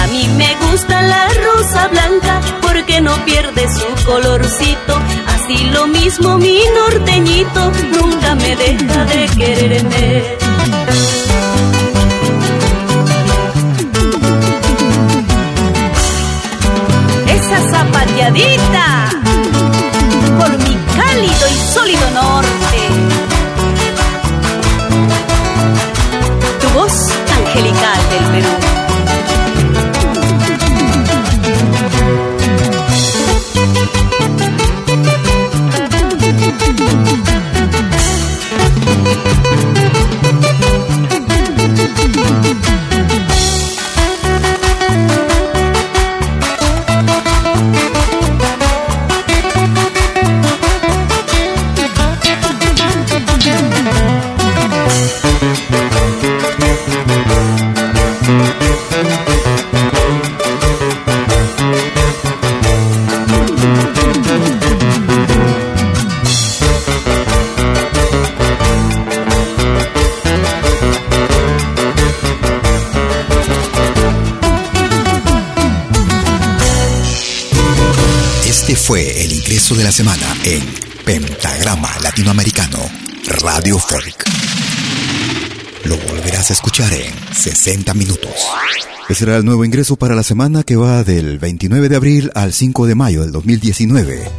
A 0.00 0.06
mí 0.08 0.28
me 0.36 0.50
gusta 0.64 1.00
la 1.02 1.24
rosa 1.46 1.88
blanca 1.88 2.40
porque 2.60 3.00
no 3.00 3.14
pierde 3.24 3.64
su 3.78 3.88
colorcito. 4.04 4.94
Así 5.34 5.56
lo 5.76 5.86
mismo 5.86 6.36
mi 6.36 6.60
norteñito 6.78 7.72
nunca 7.96 8.34
me 8.34 8.56
deja 8.56 9.04
de 9.12 9.20
quererme. 9.38 10.06
Esa 17.36 17.58
zapateadita 17.72 18.86
por 20.38 20.50
mi 20.64 20.74
cálido 20.98 21.44
y 21.56 21.74
sólido 21.74 22.10
norte. 22.10 22.97
Angelical 27.58 28.08
del 28.10 28.30
Perú. 28.30 28.67
Escuchar 86.52 86.92
en 86.92 87.12
60 87.34 87.94
minutos. 87.94 88.30
Ese 89.08 89.20
será 89.20 89.36
el 89.36 89.44
nuevo 89.44 89.64
ingreso 89.64 89.96
para 89.96 90.14
la 90.14 90.22
semana 90.22 90.62
que 90.62 90.76
va 90.76 91.04
del 91.04 91.38
29 91.38 91.88
de 91.88 91.96
abril 91.96 92.30
al 92.34 92.52
5 92.52 92.86
de 92.86 92.94
mayo 92.94 93.22
del 93.22 93.32
2019. 93.32 94.30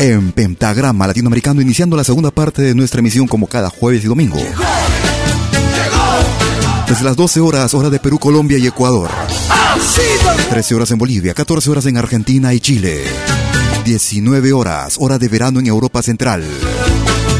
En 0.00 0.32
Pentagrama 0.32 1.06
Latinoamericano, 1.06 1.60
iniciando 1.60 1.96
la 1.96 2.04
segunda 2.04 2.30
parte 2.30 2.62
de 2.62 2.74
nuestra 2.74 3.00
emisión 3.00 3.26
como 3.26 3.46
cada 3.46 3.70
jueves 3.70 4.04
y 4.04 4.08
domingo. 4.08 4.38
Desde 6.88 7.04
las 7.04 7.16
12 7.16 7.40
horas, 7.40 7.74
hora 7.74 7.90
de 7.90 7.98
Perú, 7.98 8.18
Colombia 8.18 8.58
y 8.58 8.66
Ecuador. 8.66 9.10
13 10.50 10.74
horas 10.74 10.90
en 10.90 10.98
Bolivia, 10.98 11.34
14 11.34 11.70
horas 11.70 11.86
en 11.86 11.96
Argentina 11.96 12.52
y 12.52 12.60
Chile. 12.60 13.04
19 13.84 14.52
horas, 14.52 14.96
hora 14.98 15.18
de 15.18 15.28
verano 15.28 15.60
en 15.60 15.66
Europa 15.66 16.02
Central. 16.02 16.44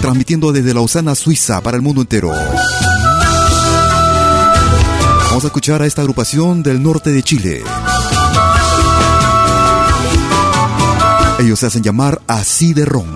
Transmitiendo 0.01 0.53
desde 0.53 0.75
Lausana, 0.75 1.15
Suiza, 1.15 1.63
para 1.63 1.77
el 1.77 1.83
mundo 1.83 2.03
entero. 2.03 2.33
Vamos 5.29 5.45
a 5.45 5.47
escuchar 5.49 5.83
a 5.83 5.87
esta 5.87 6.03
agrupación 6.03 6.63
del 6.63 6.83
norte 6.83 7.11
de 7.11 7.23
Chile. 7.23 7.63
Ellos 11.39 11.59
se 11.59 11.67
hacen 11.67 11.83
llamar 11.83 12.21
así 12.29 12.73
de 12.73 12.85
ron. 12.85 13.07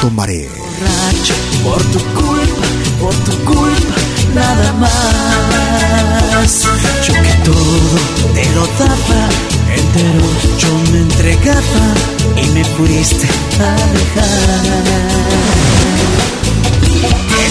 Tomaré. 0.00 0.48
Borracho 0.48 1.34
por 1.62 1.82
tu 1.84 1.98
culpa, 2.14 2.66
por 3.00 3.14
tu 3.14 3.32
culpa, 3.44 3.94
nada 4.34 4.72
más. 4.74 6.62
Yo 7.06 7.14
que 7.14 7.32
todo 7.44 7.98
te 8.34 8.44
lo 8.54 8.66
daba 8.78 9.28
entero, 9.74 10.26
yo 10.58 10.68
me 10.92 10.98
entregaba 11.00 11.94
y 12.36 12.46
me 12.50 12.64
fuiste 12.64 13.26
a 13.60 13.74
dejar. 13.92 15.14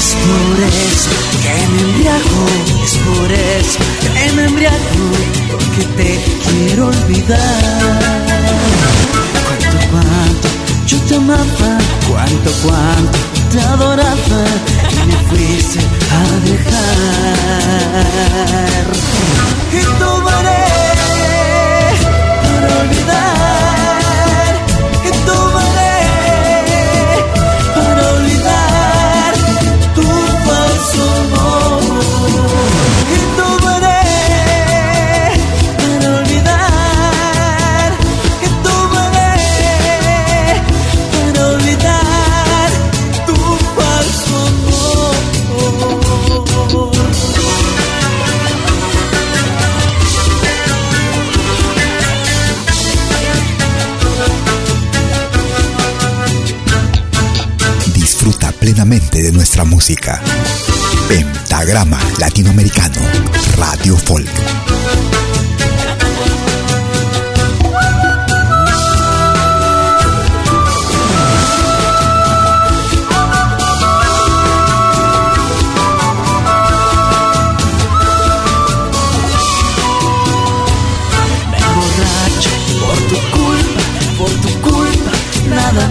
Es 0.04 0.12
por 0.16 0.60
eso 0.60 1.12
que 1.42 1.56
me 1.72 1.80
embriago, 1.82 2.44
es 2.84 2.94
por 3.08 3.32
eso 3.32 3.80
que 4.02 4.24
me 4.34 4.44
embriago, 4.48 5.06
porque 5.50 5.84
te 5.96 6.12
quiero 6.44 6.88
olvidar. 6.88 8.04
Cuánto, 9.40 9.78
cuánto 9.92 10.48
yo 10.88 10.98
te 11.08 11.16
amaba, 11.16 11.72
cuánto, 12.10 12.52
cuánto 12.64 13.18
te 13.50 13.60
adoraba 13.62 14.44
y 14.92 14.94
me 15.08 15.16
fuiste 15.30 15.80
a 16.12 16.24
dejar. 16.50 18.04
Y 19.72 19.82
tomaré 20.00 21.03
De 58.84 59.32
nuestra 59.32 59.64
música. 59.64 60.22
Pentagrama 61.08 61.98
Latinoamericano, 62.20 63.00
Radio 63.56 63.96
Folk. 63.96 64.30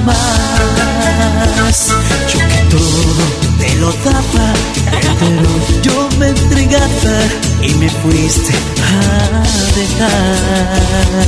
Me 0.05 0.42
lo 3.83 3.91
daba, 4.05 4.55
pero 5.19 5.51
yo 5.83 6.09
me 6.19 6.29
entregaba 6.29 7.19
y 7.63 7.75
me 7.75 7.89
fuiste 7.91 8.55
a 8.79 9.43
dejar. 9.77 11.23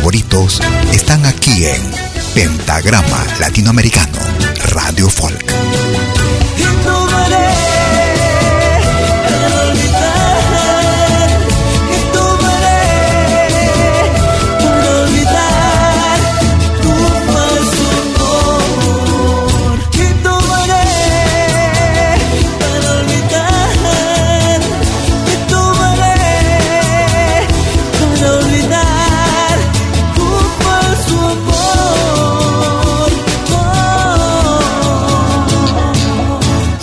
Favoritos 0.00 0.60
están 0.94 1.26
aquí 1.26 1.66
en 1.66 1.82
Pentagrama 2.34 3.22
Latinoamericano, 3.38 4.18
Radio 4.72 5.10
Folk. 5.10 6.19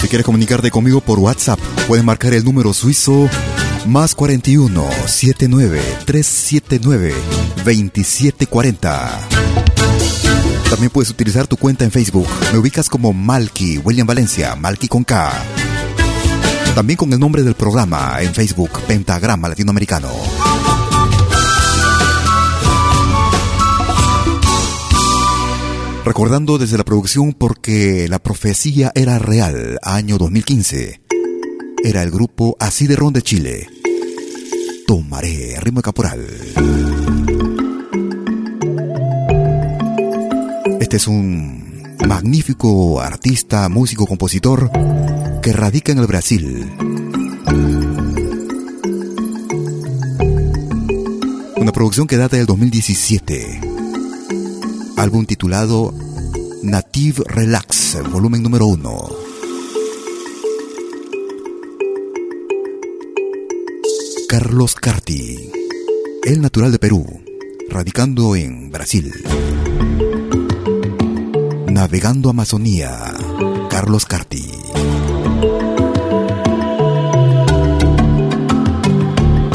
Si 0.07 0.09
quieres 0.09 0.25
comunicarte 0.25 0.71
conmigo 0.71 1.01
por 1.01 1.19
WhatsApp, 1.19 1.59
puedes 1.85 2.05
marcar 2.05 2.33
el 2.33 2.45
número 2.45 2.73
suizo 2.73 3.29
más 3.87 4.15
41 4.15 4.87
79 5.05 5.81
379 6.05 7.13
2740. 7.65 9.27
También 10.69 10.91
puedes 10.91 11.09
utilizar 11.09 11.45
tu 11.45 11.57
cuenta 11.57 11.83
en 11.83 11.91
Facebook. 11.91 12.25
Me 12.53 12.57
ubicas 12.57 12.89
como 12.89 13.11
Malky 13.11 13.79
William 13.79 14.07
Valencia, 14.07 14.55
Malky 14.55 14.87
con 14.87 15.03
K. 15.03 15.29
También 16.73 16.95
con 16.95 17.11
el 17.11 17.19
nombre 17.19 17.43
del 17.43 17.55
programa 17.55 18.15
en 18.21 18.33
Facebook, 18.33 18.79
Pentagrama 18.87 19.49
Latinoamericano. 19.49 20.46
Recordando 26.07 26.57
desde 26.57 26.77
la 26.77 26.85
producción 26.85 27.33
porque 27.33 28.07
la 28.07 28.19
profecía 28.19 28.93
era 28.95 29.19
real, 29.19 29.77
año 29.83 30.17
2015. 30.17 31.01
Era 31.83 32.01
el 32.01 32.11
grupo 32.11 32.55
Así 32.61 32.87
de 32.87 32.95
Ron 32.95 33.11
de 33.11 33.21
Chile. 33.21 33.67
Tomaré, 34.87 35.59
ritmo 35.59 35.79
de 35.79 35.83
caporal. 35.83 36.25
Este 40.79 40.95
es 40.95 41.07
un 41.07 41.83
magnífico 42.07 43.01
artista, 43.01 43.67
músico, 43.67 44.07
compositor 44.07 44.71
que 45.41 45.51
radica 45.51 45.91
en 45.91 45.97
el 45.97 46.07
Brasil. 46.07 46.71
Una 51.57 51.73
producción 51.73 52.07
que 52.07 52.15
data 52.15 52.37
del 52.37 52.45
2017. 52.45 53.66
Álbum 54.97 55.25
titulado 55.27 55.93
Native 56.63 57.23
Relax, 57.27 57.99
volumen 58.11 58.41
número 58.41 58.65
uno. 58.65 59.07
Carlos 64.27 64.73
Carti, 64.73 65.51
el 66.23 66.41
natural 66.41 66.71
de 66.71 66.79
Perú, 66.79 67.05
radicando 67.69 68.35
en 68.35 68.71
Brasil. 68.71 69.13
Navegando 71.67 72.31
Amazonía, 72.31 73.13
Carlos 73.69 74.07
Carti. 74.07 74.51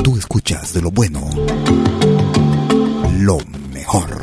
Tú 0.04 0.16
escuchas 0.16 0.72
de 0.72 0.82
lo 0.82 0.92
bueno, 0.92 1.28
lo 3.18 3.38
mejor. 3.72 4.21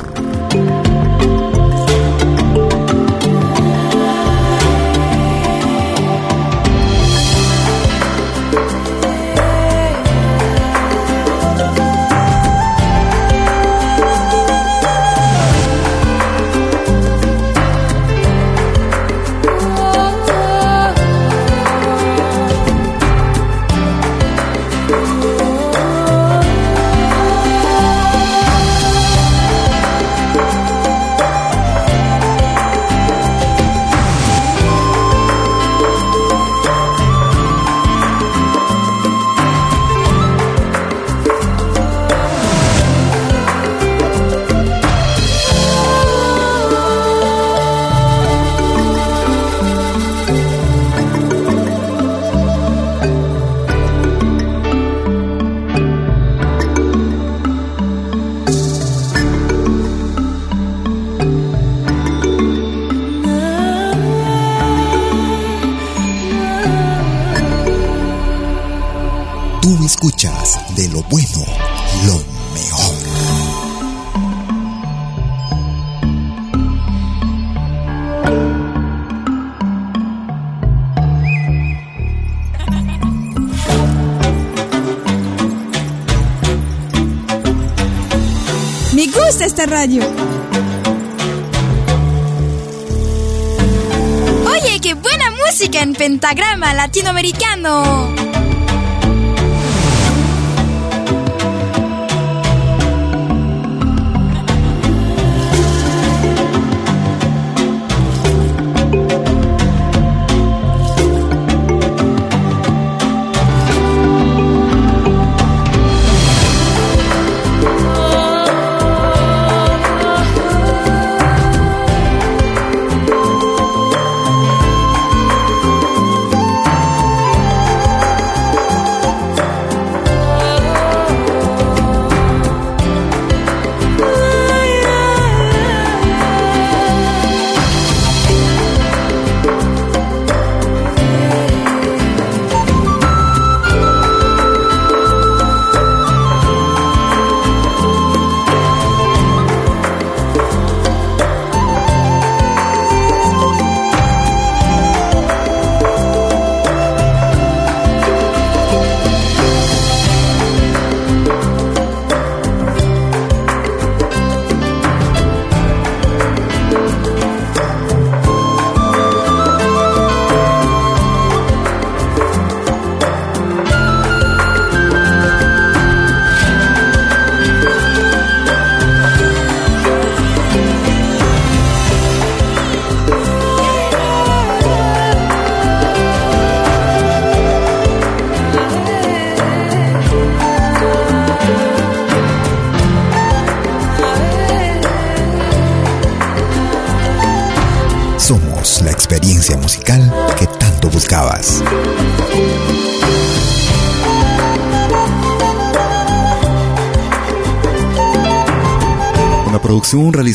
Pentagrama 96.10 96.74
latinoamericano. 96.74 98.39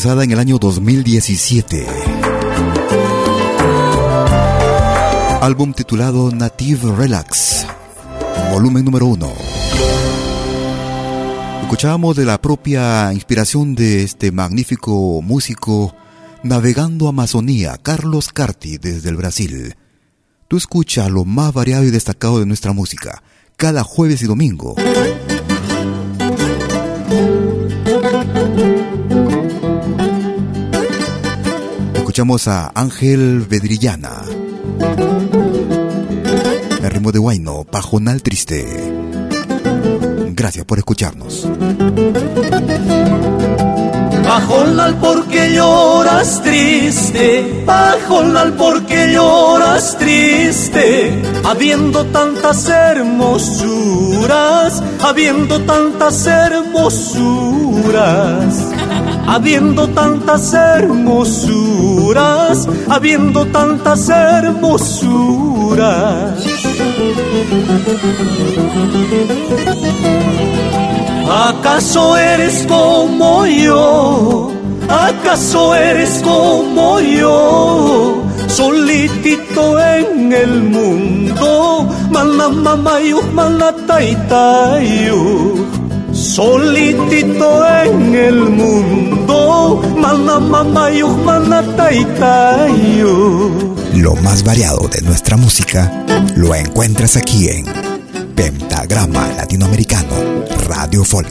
En 0.05 0.31
el 0.31 0.39
año 0.39 0.59
2017. 0.59 1.87
Álbum 5.41 5.73
titulado 5.73 6.29
Native 6.29 6.95
Relax, 6.95 7.65
volumen 8.51 8.85
número 8.85 9.07
uno. 9.07 9.33
Escuchábamos 11.63 12.15
de 12.15 12.25
la 12.25 12.39
propia 12.39 13.11
inspiración 13.13 13.73
de 13.73 14.03
este 14.03 14.31
magnífico 14.31 15.23
músico 15.23 15.95
Navegando 16.43 17.07
Amazonía, 17.07 17.79
Carlos 17.81 18.31
Carti 18.31 18.77
desde 18.77 19.09
el 19.09 19.15
Brasil. 19.15 19.75
Tú 20.47 20.55
escucha 20.55 21.09
lo 21.09 21.25
más 21.25 21.51
variado 21.51 21.83
y 21.83 21.89
destacado 21.89 22.39
de 22.39 22.45
nuestra 22.45 22.73
música, 22.73 23.23
cada 23.57 23.83
jueves 23.83 24.21
y 24.21 24.27
domingo. 24.27 24.75
Escuchamos 32.15 32.47
a 32.47 32.71
Ángel 32.73 33.41
Vedrillana. 33.41 34.21
El 36.81 36.89
ritmo 36.89 37.11
de 37.11 37.19
Guayno, 37.19 37.65
Pajonal 37.65 38.21
Triste. 38.21 38.65
Gracias 40.29 40.63
por 40.63 40.77
escucharnos. 40.77 41.45
Pajonal, 44.23 44.95
porque 45.01 45.55
lloras 45.55 46.41
triste? 46.41 47.63
Pajonal, 47.65 48.53
porque 48.53 49.11
lloras 49.11 49.97
triste? 49.97 51.21
Habiendo 51.43 52.05
tantas 52.05 52.69
hermosuras, 52.69 53.61
habiendo 55.01 55.59
tantas 55.65 56.25
hermosuras. 56.25 57.55
Habiendo 59.27 59.87
tantas 59.89 60.53
hermosuras, 60.53 60.95
habiendo 62.89 63.45
tantas 63.47 64.07
hermosuras. 64.09 65.25
¿Acaso 71.47 72.17
eres 72.17 72.65
como 72.67 73.45
yo? 73.45 74.51
¿Acaso 74.87 75.75
eres 75.75 76.21
como 76.23 76.99
yo? 76.99 78.21
Solitito 78.47 79.79
en 79.79 80.31
el 80.31 80.63
mundo, 80.63 81.89
mana 82.11 82.47
mamayu, 82.49 83.21
mana 83.33 83.73
taitayu. 83.87 85.65
Solitito 86.25 87.65
en 87.83 88.15
el 88.15 88.35
mundo. 88.35 89.81
Lo 93.93 94.15
más 94.15 94.43
variado 94.43 94.87
de 94.87 95.01
nuestra 95.03 95.37
música 95.37 96.03
lo 96.35 96.53
encuentras 96.55 97.15
aquí 97.15 97.47
en 97.49 97.65
Pentagrama 98.35 99.27
Latinoamericano 99.37 100.15
Radio 100.67 101.05
Folk. 101.05 101.29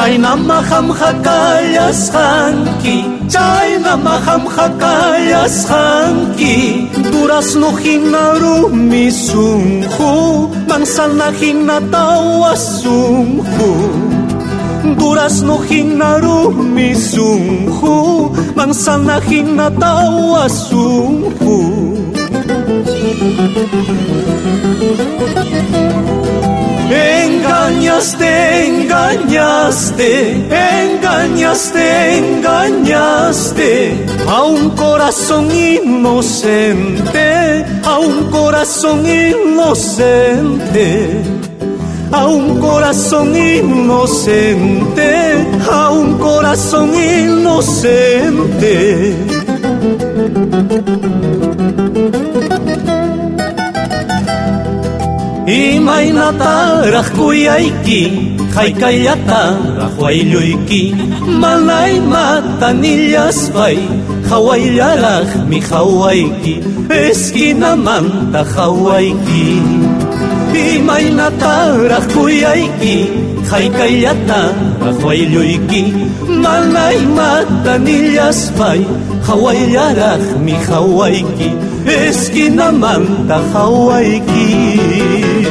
Chayna 0.00 0.32
mahamhakayasqanki 0.48 2.96
chayna 3.32 3.92
mahamhakayasqanki 4.06 6.56
durazno 7.12 7.70
hina 7.82 8.24
rumi 8.42 9.06
sunqu 9.26 10.10
manzana 10.70 11.28
hina 11.40 11.76
tawa 11.94 12.52
sunqu 12.56 13.70
durazno 15.00 15.56
hina 15.68 16.10
rumi 16.24 16.88
sunqu 17.10 17.94
manzana 18.56 19.16
hina 19.28 19.66
tawa 19.82 20.44
sunqu 20.64 21.56
en 27.04 27.29
engañaste, 27.80 28.66
engañaste, 28.66 30.08
engañaste, 30.84 32.18
engañaste 32.18 33.70
a 34.28 34.42
un 34.42 34.70
corazón 34.76 35.50
inocente, 35.50 37.24
a 37.82 37.98
un 37.98 38.30
corazón 38.30 39.06
inocente, 39.06 40.58
a 42.12 42.26
un 42.26 42.60
corazón 42.60 43.34
inocente, 43.34 45.12
a 45.70 45.90
un 45.90 46.18
corazón 46.18 46.94
inocente. 46.94 48.20
E 55.50 55.54
imaynataq 55.76 57.08
kuyayki 57.16 58.00
hayk'ayllataraj 58.54 59.94
wayllluyki 60.02 60.82
mana 61.42 61.78
imata 61.98 62.68
nillaspay 62.82 63.76
hawayllarajmi 64.30 65.60
hawayki 65.70 66.54
esquinamanta 67.04 68.42
hawayki 68.54 69.46
imaynataraj 70.66 72.06
e 72.06 72.12
kuyayki 72.14 72.94
hayk'ayllataraj 73.50 75.02
wayllluyki 75.06 75.82
mana 76.44 76.84
imata 77.02 77.74
nillaspay 77.86 78.80
hawayllarajmi 79.26 80.54
hawayki 80.68 81.50
esquinamanta 81.98 83.42
hawayki 83.52 84.48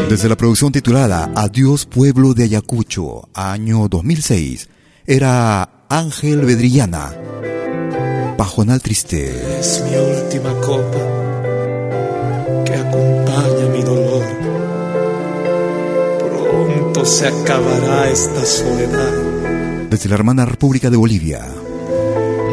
Desde 0.10 0.28
la 0.28 0.36
producción 0.36 0.72
titulada 0.72 1.32
Adiós 1.36 1.86
Pueblo 1.86 2.34
de 2.34 2.46
Ayacucho, 2.46 3.30
año 3.36 3.88
2006, 3.88 4.68
era 5.06 5.86
Ángel 5.88 6.46
Vedrillana, 6.46 7.14
Pajonal 8.36 8.82
Triste. 8.82 9.60
Es 9.60 9.84
mi 9.88 9.96
última 9.98 10.52
copa 10.62 10.98
que 12.66 12.74
acompaña 12.74 13.70
mi 13.72 13.84
dolor. 13.84 14.26
Pronto 16.18 17.06
se 17.06 17.28
acabará 17.28 18.10
esta 18.10 18.44
soledad. 18.48 19.14
Desde 19.92 20.10
la 20.10 20.16
hermana 20.16 20.44
República 20.44 20.90
de 20.90 20.98
Bolivia. 20.98 21.46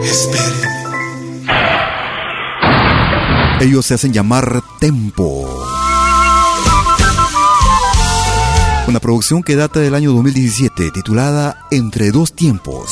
Espere. 0.04 0.44
Ellos 3.62 3.86
se 3.86 3.94
hacen 3.94 4.12
llamar 4.12 4.62
Tempo. 4.78 5.66
Una 8.88 9.00
producción 9.00 9.42
que 9.42 9.56
data 9.56 9.80
del 9.80 9.94
año 9.96 10.12
2017, 10.12 10.92
titulada 10.92 11.56
Entre 11.72 12.12
dos 12.12 12.32
tiempos. 12.32 12.88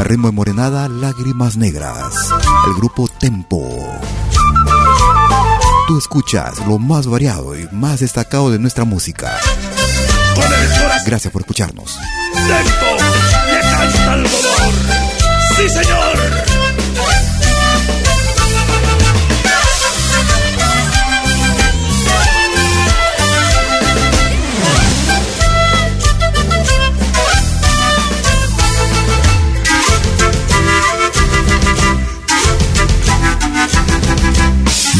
El 0.00 0.04
ritmo 0.04 0.28
de 0.28 0.32
morenada, 0.32 0.88
lágrimas 0.88 1.56
negras. 1.56 2.12
El 2.66 2.74
grupo 2.74 3.08
Tempo. 3.20 3.78
Tú 5.86 5.96
escuchas 5.96 6.58
lo 6.66 6.78
más 6.78 7.06
variado 7.06 7.56
y 7.56 7.68
más 7.70 8.00
destacado 8.00 8.50
de 8.50 8.58
nuestra 8.58 8.84
música. 8.84 9.38
Gracias 11.06 11.32
por 11.32 11.42
escucharnos. 11.42 11.96
Tempo, 12.34 13.04
le 13.52 13.60
canta 13.60 14.14
el 14.14 14.22
dolor. 14.24 14.74
Sí, 15.56 15.68
señor. 15.68 16.47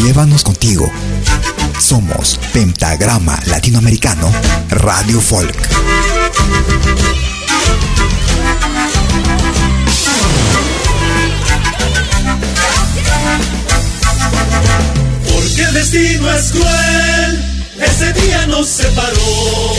Llévanos 0.03 0.45
contigo. 0.45 0.91
Somos 1.81 2.39
Pentagrama 2.53 3.39
Latinoamericano 3.47 4.31
Radio 4.71 5.21
Folk. 5.21 5.57
Porque 15.33 15.63
el 15.63 15.75
destino 15.75 16.33
es 16.33 16.51
cruel, 16.53 17.45
ese 17.81 18.13
día 18.13 18.47
nos 18.47 18.69
separó. 18.69 19.75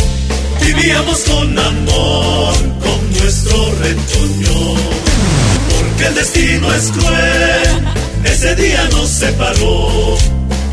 Vivíamos 0.62 1.20
con 1.20 1.58
amor, 1.58 2.54
con 2.82 3.14
nuestro 3.14 3.74
retoño. 3.76 4.76
Porque 5.78 6.06
el 6.08 6.16
destino 6.16 6.74
es 6.74 6.92
cruel, 6.92 7.99
ese 8.24 8.56
día 8.56 8.88
nos 8.92 9.10
separó. 9.10 10.18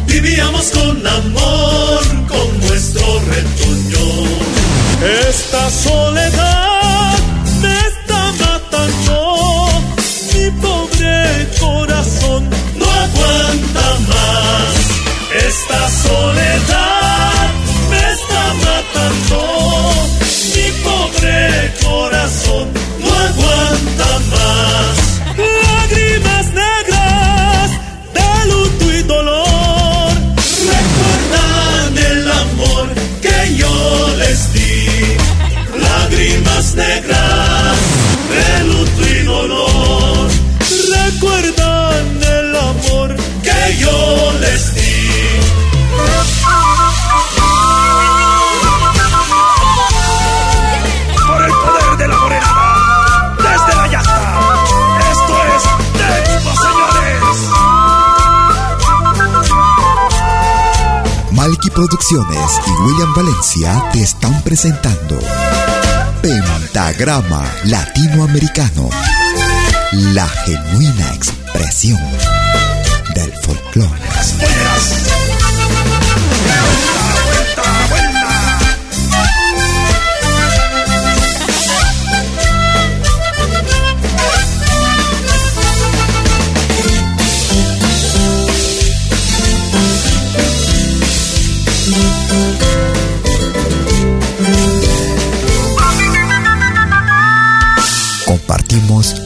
Vivíamos 0.06 0.70
con 0.70 1.06
amor, 1.06 2.02
con 2.28 2.60
nuestro 2.60 3.20
retoño. 3.20 4.06
Esta 5.28 5.70
soledad 5.70 7.18
me 7.60 7.78
está 7.90 8.32
matando, 8.44 9.68
mi 10.32 10.50
pobre 10.62 11.48
corazón 11.60 12.48
no 12.76 12.86
aguanta 12.90 13.86
más. 14.08 14.74
Esta 15.46 15.90
soledad 15.90 17.50
me 17.90 17.98
está 18.14 18.42
matando, 18.66 19.38
mi 20.54 20.66
pobre 20.82 21.74
corazón 21.84 22.68
no 23.00 23.12
aguanta 23.12 24.08
más. 24.30 25.55
Producciones 61.76 62.52
y 62.66 62.70
William 62.84 63.14
Valencia 63.14 63.90
te 63.92 64.00
están 64.00 64.40
presentando 64.42 65.18
Pentagrama 66.22 67.44
Latinoamericano, 67.64 68.88
la 69.92 70.26
genuina 70.26 71.12
expresión 71.12 72.00
del 73.14 73.30
folclore. 73.42 74.55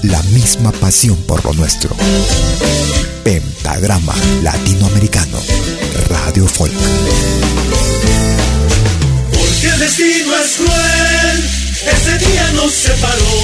La 0.05 0.23
misma 0.33 0.71
pasión 0.71 1.17
por 1.27 1.45
lo 1.45 1.53
nuestro. 1.55 1.97
Pentagrama 3.25 4.15
Latinoamericano, 4.45 5.39
Radio 6.09 6.47
Folk. 6.47 6.73
Porque 9.33 9.67
el 9.67 9.81
destino 9.81 10.37
es 10.45 10.53
cruel, 10.57 11.45
ese 11.93 12.27
día 12.27 12.53
nos 12.55 12.73
separó. 12.73 13.43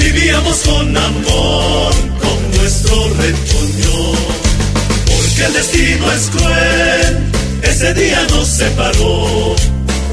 Vivíamos 0.00 0.56
con 0.60 0.96
amor, 0.96 1.94
con 2.22 2.50
nuestro 2.56 3.08
retoño. 3.14 4.12
Porque 5.04 5.44
el 5.44 5.52
destino 5.52 6.12
es 6.12 6.30
cruel, 6.30 7.32
ese 7.62 7.92
día 7.92 8.26
nos 8.30 8.48
separó. 8.48 9.54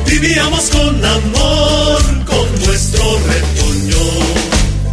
Vivíamos 0.05 0.69
con 0.69 1.05
amor, 1.05 2.25
con 2.25 2.65
nuestro 2.65 3.03
retoño. 3.19 3.70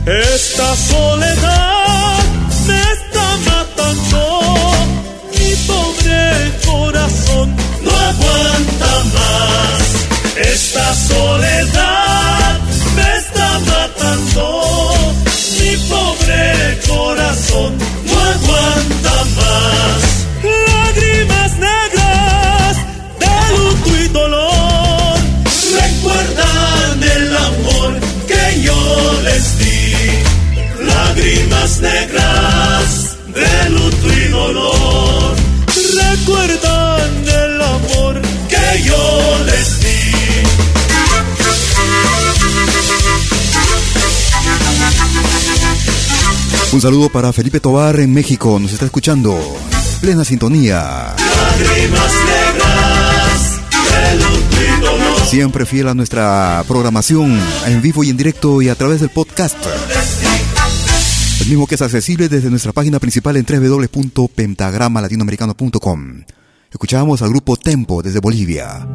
Esta 0.09 0.75
soledad 0.75 2.25
me 2.67 2.81
está 2.81 3.37
matando, 3.45 4.41
mi 5.39 5.55
pobre 5.67 6.51
corazón 6.65 7.55
no 7.83 7.91
aguanta 7.91 9.05
más. 9.13 9.83
Esta 10.35 10.95
soledad 10.95 12.59
me 12.97 13.17
está 13.19 13.59
matando, 13.59 15.15
mi 15.61 15.77
pobre 15.91 16.79
corazón 16.89 17.77
no 18.07 18.19
aguanta 18.19 19.25
más. 19.37 20.08
negras 31.81 33.17
de 33.27 33.71
luto 33.71 34.13
y 34.13 34.29
dolor 34.29 35.37
recuerdan 36.27 37.11
el 37.27 37.63
amor 37.63 38.21
que 38.49 38.83
yo 38.83 39.39
les 39.47 39.81
di. 39.81 39.87
Un 46.73 46.81
saludo 46.81 47.09
para 47.09 47.33
Felipe 47.33 47.61
Tobar 47.61 47.99
en 48.01 48.13
México, 48.13 48.59
nos 48.61 48.73
está 48.73 48.85
escuchando. 48.85 49.39
Plena 50.01 50.25
sintonía. 50.25 51.15
Lágrimas 51.17 52.13
negras 52.27 53.61
de 53.91 54.17
luto 54.17 54.57
y 54.63 54.81
dolor. 54.81 55.21
Siempre 55.29 55.67
fiel 55.67 55.89
a 55.89 55.95
nuestra 55.95 56.63
programación 56.69 57.41
en 57.67 57.83
vivo 57.83 58.05
y 58.05 58.11
en 58.11 58.17
directo 58.17 58.63
y 58.63 58.69
a 58.69 58.75
través 58.75 59.01
del 59.01 59.11
podcast. 59.11 59.57
Mismo 61.49 61.67
que 61.67 61.75
es 61.77 61.83
accesible 61.83 62.29
desde 62.29 62.51
nuestra 62.51 62.73
página 62.73 63.01
principal 63.01 63.39
en 63.39 63.47
www.pentagramalatinoamericano.com. 63.47 66.25
Escuchamos 66.71 67.23
al 67.23 67.31
grupo 67.31 67.57
Tempo 67.57 68.03
desde 68.03 68.21
Bolivia. 68.21 68.87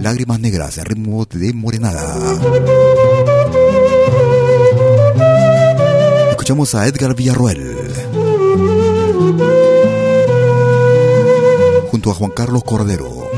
Lágrimas 0.00 0.40
negras 0.40 0.78
en 0.78 0.86
ritmo 0.86 1.26
de 1.26 1.52
morenada. 1.52 2.40
Escuchamos 6.30 6.74
a 6.74 6.86
Edgar 6.86 7.14
Villarroel. 7.14 7.92
Junto 11.90 12.10
a 12.10 12.14
Juan 12.14 12.30
Carlos 12.30 12.64
Cordero. 12.64 13.30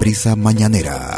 Brisa 0.00 0.34
mañanera. 0.34 1.17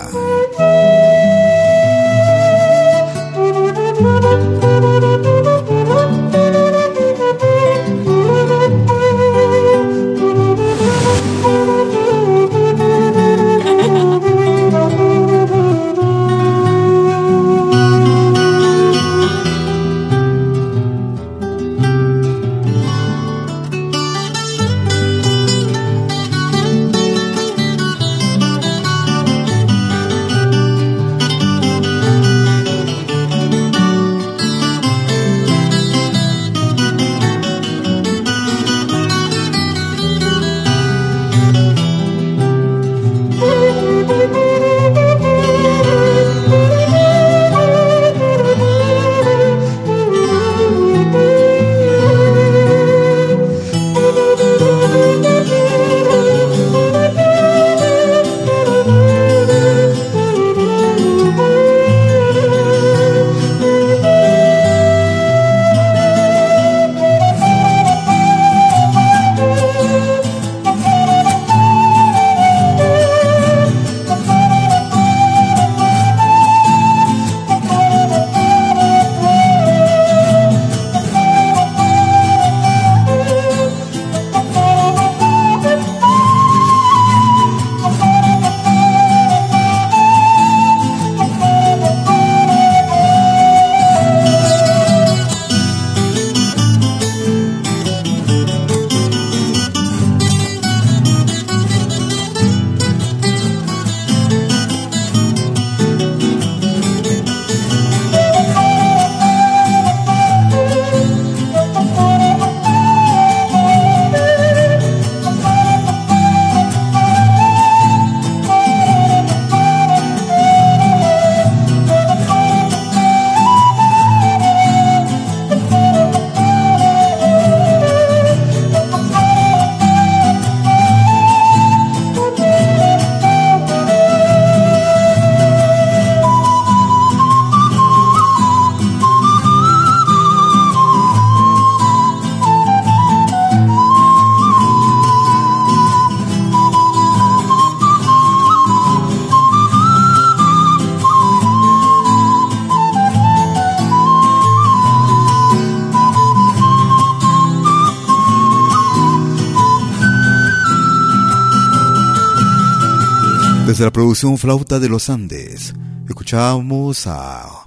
De 163.81 163.87
la 163.87 163.93
producción 163.93 164.37
Flauta 164.37 164.78
de 164.78 164.91
los 164.91 165.09
Andes, 165.09 165.72
escuchamos 166.07 167.07
a 167.07 167.64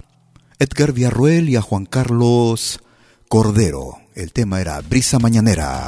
Edgar 0.60 0.92
Villarruel 0.92 1.48
y 1.48 1.56
a 1.56 1.60
Juan 1.60 1.86
Carlos 1.86 2.78
Cordero. 3.28 3.98
El 4.14 4.32
tema 4.32 4.60
era 4.60 4.80
Brisa 4.80 5.18
Mañanera. 5.18 5.84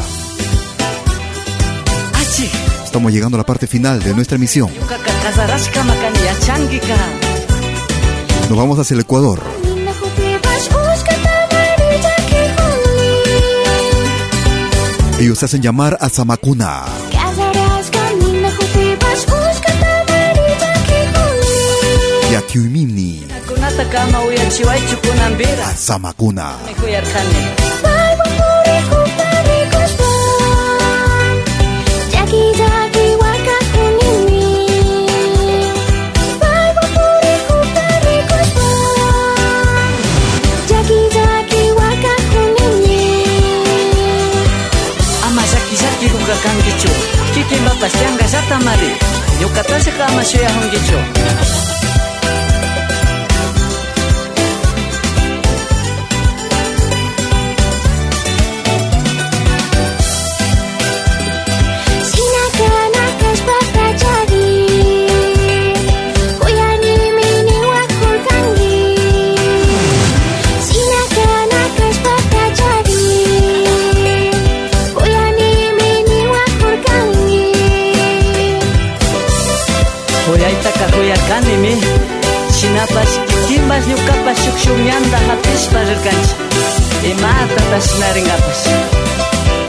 Estamos 2.85 3.12
llegando 3.12 3.37
a 3.37 3.39
la 3.39 3.47
parte 3.47 3.68
final 3.68 4.03
de 4.03 4.14
nuestra 4.14 4.35
emisión. 4.35 4.68
Nos 8.49 8.59
vamos 8.59 8.79
hacia 8.81 8.95
el 8.95 9.01
Ecuador. 9.03 9.41
Ellos 15.20 15.39
se 15.39 15.45
hacen 15.45 15.62
llamar 15.62 15.97
a 16.01 16.09
Zamacuna. 16.09 17.05
kiwimini 22.57 23.20
samakuna. 25.76 26.57
Kakang 46.26 46.59
gicho 46.66 46.90
kikin 47.38 47.62
batas 47.62 47.94
yang 48.02 48.18
gak 48.18 48.26
serta 48.26 48.59
mari. 48.66 48.90
Yuk 49.38 49.52
kata 49.54 49.78
sekama 49.78 50.26
syuyahung 50.26 50.68
gicho 50.74 50.98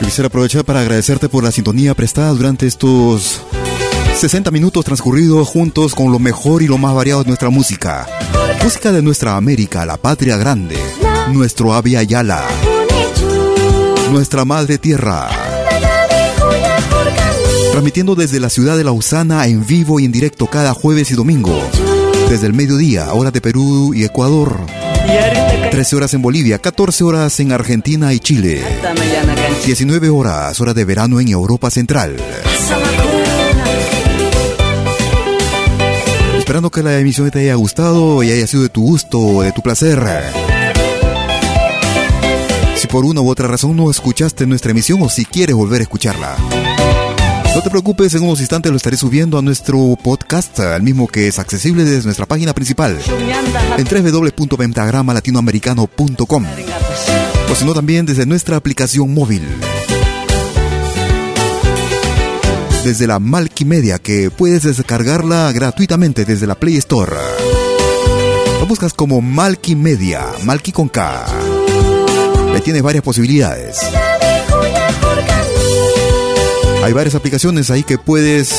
Quisiera 0.01 0.28
aprovechar 0.28 0.65
para 0.65 0.80
agradecerte 0.80 1.30
por 1.30 1.43
la 1.43 1.51
sintonía 1.51 1.93
prestada 1.93 2.32
durante 2.32 2.65
estos 2.65 3.41
60 4.15 4.49
minutos 4.49 4.84
transcurridos 4.86 5.47
juntos 5.47 5.93
con 5.93 6.11
lo 6.11 6.18
mejor 6.18 6.63
y 6.63 6.68
lo 6.68 6.80
más 6.80 6.95
variado 6.95 7.22
de 7.22 7.28
nuestra 7.28 7.51
música. 7.51 8.07
Música 8.63 8.91
de 8.91 9.03
nuestra 9.03 9.36
América, 9.36 9.86
la 9.86 9.97
patria 9.97 10.36
grande, 10.38 10.78
nuestro 11.32 11.74
Avia 11.74 12.01
Yala, 12.01 12.43
nuestra 14.11 14.45
madre 14.45 14.80
tierra. 14.80 15.30
Transmitiendo 17.72 18.15
desde 18.15 18.39
la 18.39 18.49
ciudad 18.49 18.78
de 18.78 18.84
Lausana 18.84 19.45
en 19.45 19.63
vivo 19.68 19.99
y 19.99 20.05
en 20.05 20.11
directo 20.11 20.47
cada 20.47 20.74
jueves 20.74 21.11
y 21.11 21.13
domingo 21.13 21.61
desde 22.30 22.47
el 22.47 22.53
mediodía, 22.53 23.13
hora 23.13 23.32
de 23.32 23.39
Perú 23.39 23.93
y 23.93 24.03
Ecuador. 24.03 24.65
13 25.71 25.95
horas 25.95 26.13
en 26.13 26.21
Bolivia, 26.21 26.59
14 26.59 27.03
horas 27.05 27.39
en 27.39 27.53
Argentina 27.53 28.13
y 28.13 28.19
Chile. 28.19 28.61
19 29.65 30.09
horas, 30.09 30.59
hora 30.59 30.73
de 30.73 30.84
verano 30.84 31.21
en 31.21 31.30
Europa 31.30 31.69
Central. 31.69 32.17
Esperando 36.38 36.69
que 36.69 36.84
la 36.84 36.99
emisión 36.99 37.30
te 37.32 37.39
haya 37.39 37.55
gustado 37.55 38.21
y 38.23 38.32
haya 38.32 38.45
sido 38.45 38.63
de 38.63 38.69
tu 38.69 38.82
gusto 38.82 39.41
de 39.41 39.51
tu 39.53 39.61
placer. 39.61 40.01
Si 42.75 42.88
por 42.88 43.05
una 43.05 43.21
u 43.21 43.30
otra 43.30 43.47
razón 43.47 43.75
no 43.75 43.89
escuchaste 43.89 44.45
nuestra 44.45 44.71
emisión 44.71 45.01
o 45.01 45.09
si 45.09 45.25
quieres 45.25 45.55
volver 45.55 45.80
a 45.80 45.84
escucharla. 45.84 46.36
No 47.58 47.64
te 47.64 47.72
preocupes, 47.72 48.14
en 48.14 48.22
unos 48.22 48.39
instantes 48.39 48.72
lo 48.72 48.78
estaré 48.78 48.97
subiendo 48.97 49.39
a 49.39 49.41
nuestro 49.41 49.97
podcast, 50.03 50.60
al 50.60 50.84
mismo 50.84 51.08
que 51.08 51.28
es 51.28 51.39
accesible 51.39 51.86
desde 51.86 52.05
nuestra 52.05 52.28
página 52.28 52.53
principal 52.53 52.95
en 53.80 54.14
www.pentagramalatinoamericano.com 54.14 56.45
o 57.51 57.55
si 57.55 57.66
no 57.66 57.74
también 57.74 58.05
desde 58.05 58.28
nuestra 58.28 58.58
aplicación 58.58 59.12
móvil. 59.12 59.41
Desde 62.86 63.08
la 63.08 63.20
Media 63.20 63.97
que 63.97 64.30
puedes 64.30 64.62
descargarla 64.62 65.51
gratuitamente 65.51 66.26
desde 66.26 66.45
la 66.45 66.53
Play 66.53 66.78
Store. 66.78 67.16
Lo 68.60 68.68
buscas 68.68 68.93
como 68.93 69.20
Media, 69.20 70.28
Malki 70.43 70.72
con 70.72 70.89
K. 70.89 71.26
Ahí 72.53 72.62
tienes 72.62 72.84
varias 72.84 73.03
posibilidades. 73.03 73.80
Hay 76.88 76.93
varias 76.93 77.15
aplicaciones 77.15 77.69
ahí 77.69 77.83
que 77.83 77.97
puedes 77.97 78.55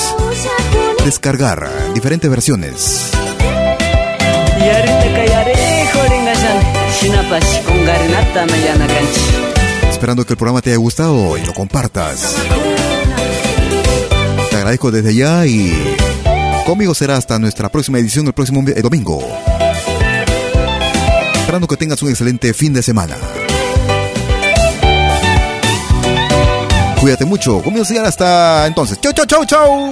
descargar, 1.03 1.66
diferentes 1.95 2.31
versiones. 2.31 3.11
Esperando 9.91 10.26
que 10.26 10.35
el 10.35 10.37
programa 10.37 10.61
te 10.61 10.68
haya 10.68 10.76
gustado 10.76 11.39
y 11.39 11.47
lo 11.47 11.55
compartas. 11.55 12.37
Te 14.51 14.57
agradezco 14.57 14.91
desde 14.91 15.14
ya 15.14 15.47
y 15.47 15.72
conmigo 16.66 16.95
será 16.95 17.16
hasta 17.16 17.39
nuestra 17.39 17.70
próxima 17.70 17.99
edición 17.99 18.26
el 18.26 18.35
próximo 18.35 18.62
domingo. 18.83 19.26
Esperando 21.35 21.66
que 21.66 21.79
tengas 21.79 22.03
un 22.03 22.11
excelente 22.11 22.53
fin 22.53 22.74
de 22.74 22.83
semana. 22.83 23.16
Cuídate 27.01 27.25
mucho. 27.25 27.63
Conmigo 27.63 27.85
llegar 27.85 28.07
hasta 28.07 28.67
entonces. 28.67 29.01
Chau, 29.01 29.13
chau, 29.13 29.27
chau, 29.27 29.45
chau. 29.45 29.91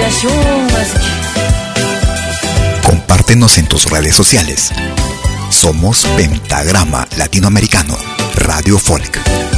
Yashunmaski 0.00 1.06
Compártenos 2.84 3.58
en 3.58 3.66
tus 3.66 3.88
redes 3.90 4.16
sociales. 4.16 4.70
Somos 5.50 6.04
Pentagrama 6.16 7.06
Latinoamericano, 7.16 7.96
Radio 8.34 8.78
Folk. 8.78 9.57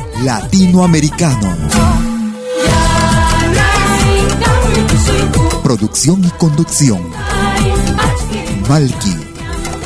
latinoamericano. 0.23 1.57
Producción 5.63 6.23
y 6.23 6.29
conducción. 6.31 7.01
Malky, 8.69 9.15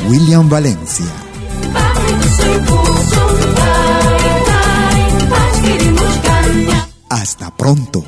William 0.08 0.48
Valencia. 0.48 1.06
Hasta 7.08 7.54
pronto. 7.56 8.04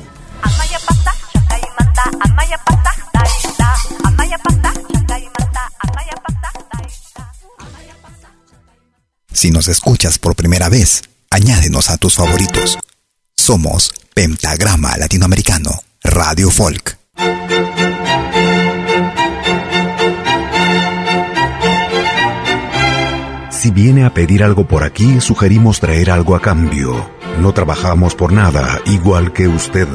Si 9.31 9.51
nos 9.51 9.69
escuchas 9.69 10.19
por 10.19 10.35
primera 10.35 10.67
vez, 10.67 11.03
Añádenos 11.31 11.91
a 11.91 11.97
tus 11.97 12.15
favoritos. 12.15 12.79
Somos 13.37 13.91
Pentagrama 14.15 14.97
Latinoamericano, 14.97 15.71
Radio 16.03 16.49
Folk. 16.49 16.97
Si 23.51 23.69
viene 23.71 24.05
a 24.05 24.13
pedir 24.13 24.43
algo 24.43 24.67
por 24.67 24.83
aquí, 24.83 25.21
sugerimos 25.21 25.79
traer 25.79 26.09
algo 26.09 26.35
a 26.35 26.41
cambio. 26.41 27.11
No 27.39 27.53
trabajamos 27.53 28.15
por 28.15 28.33
nada, 28.33 28.79
igual 28.85 29.31
que 29.31 29.47
usted. 29.47 29.87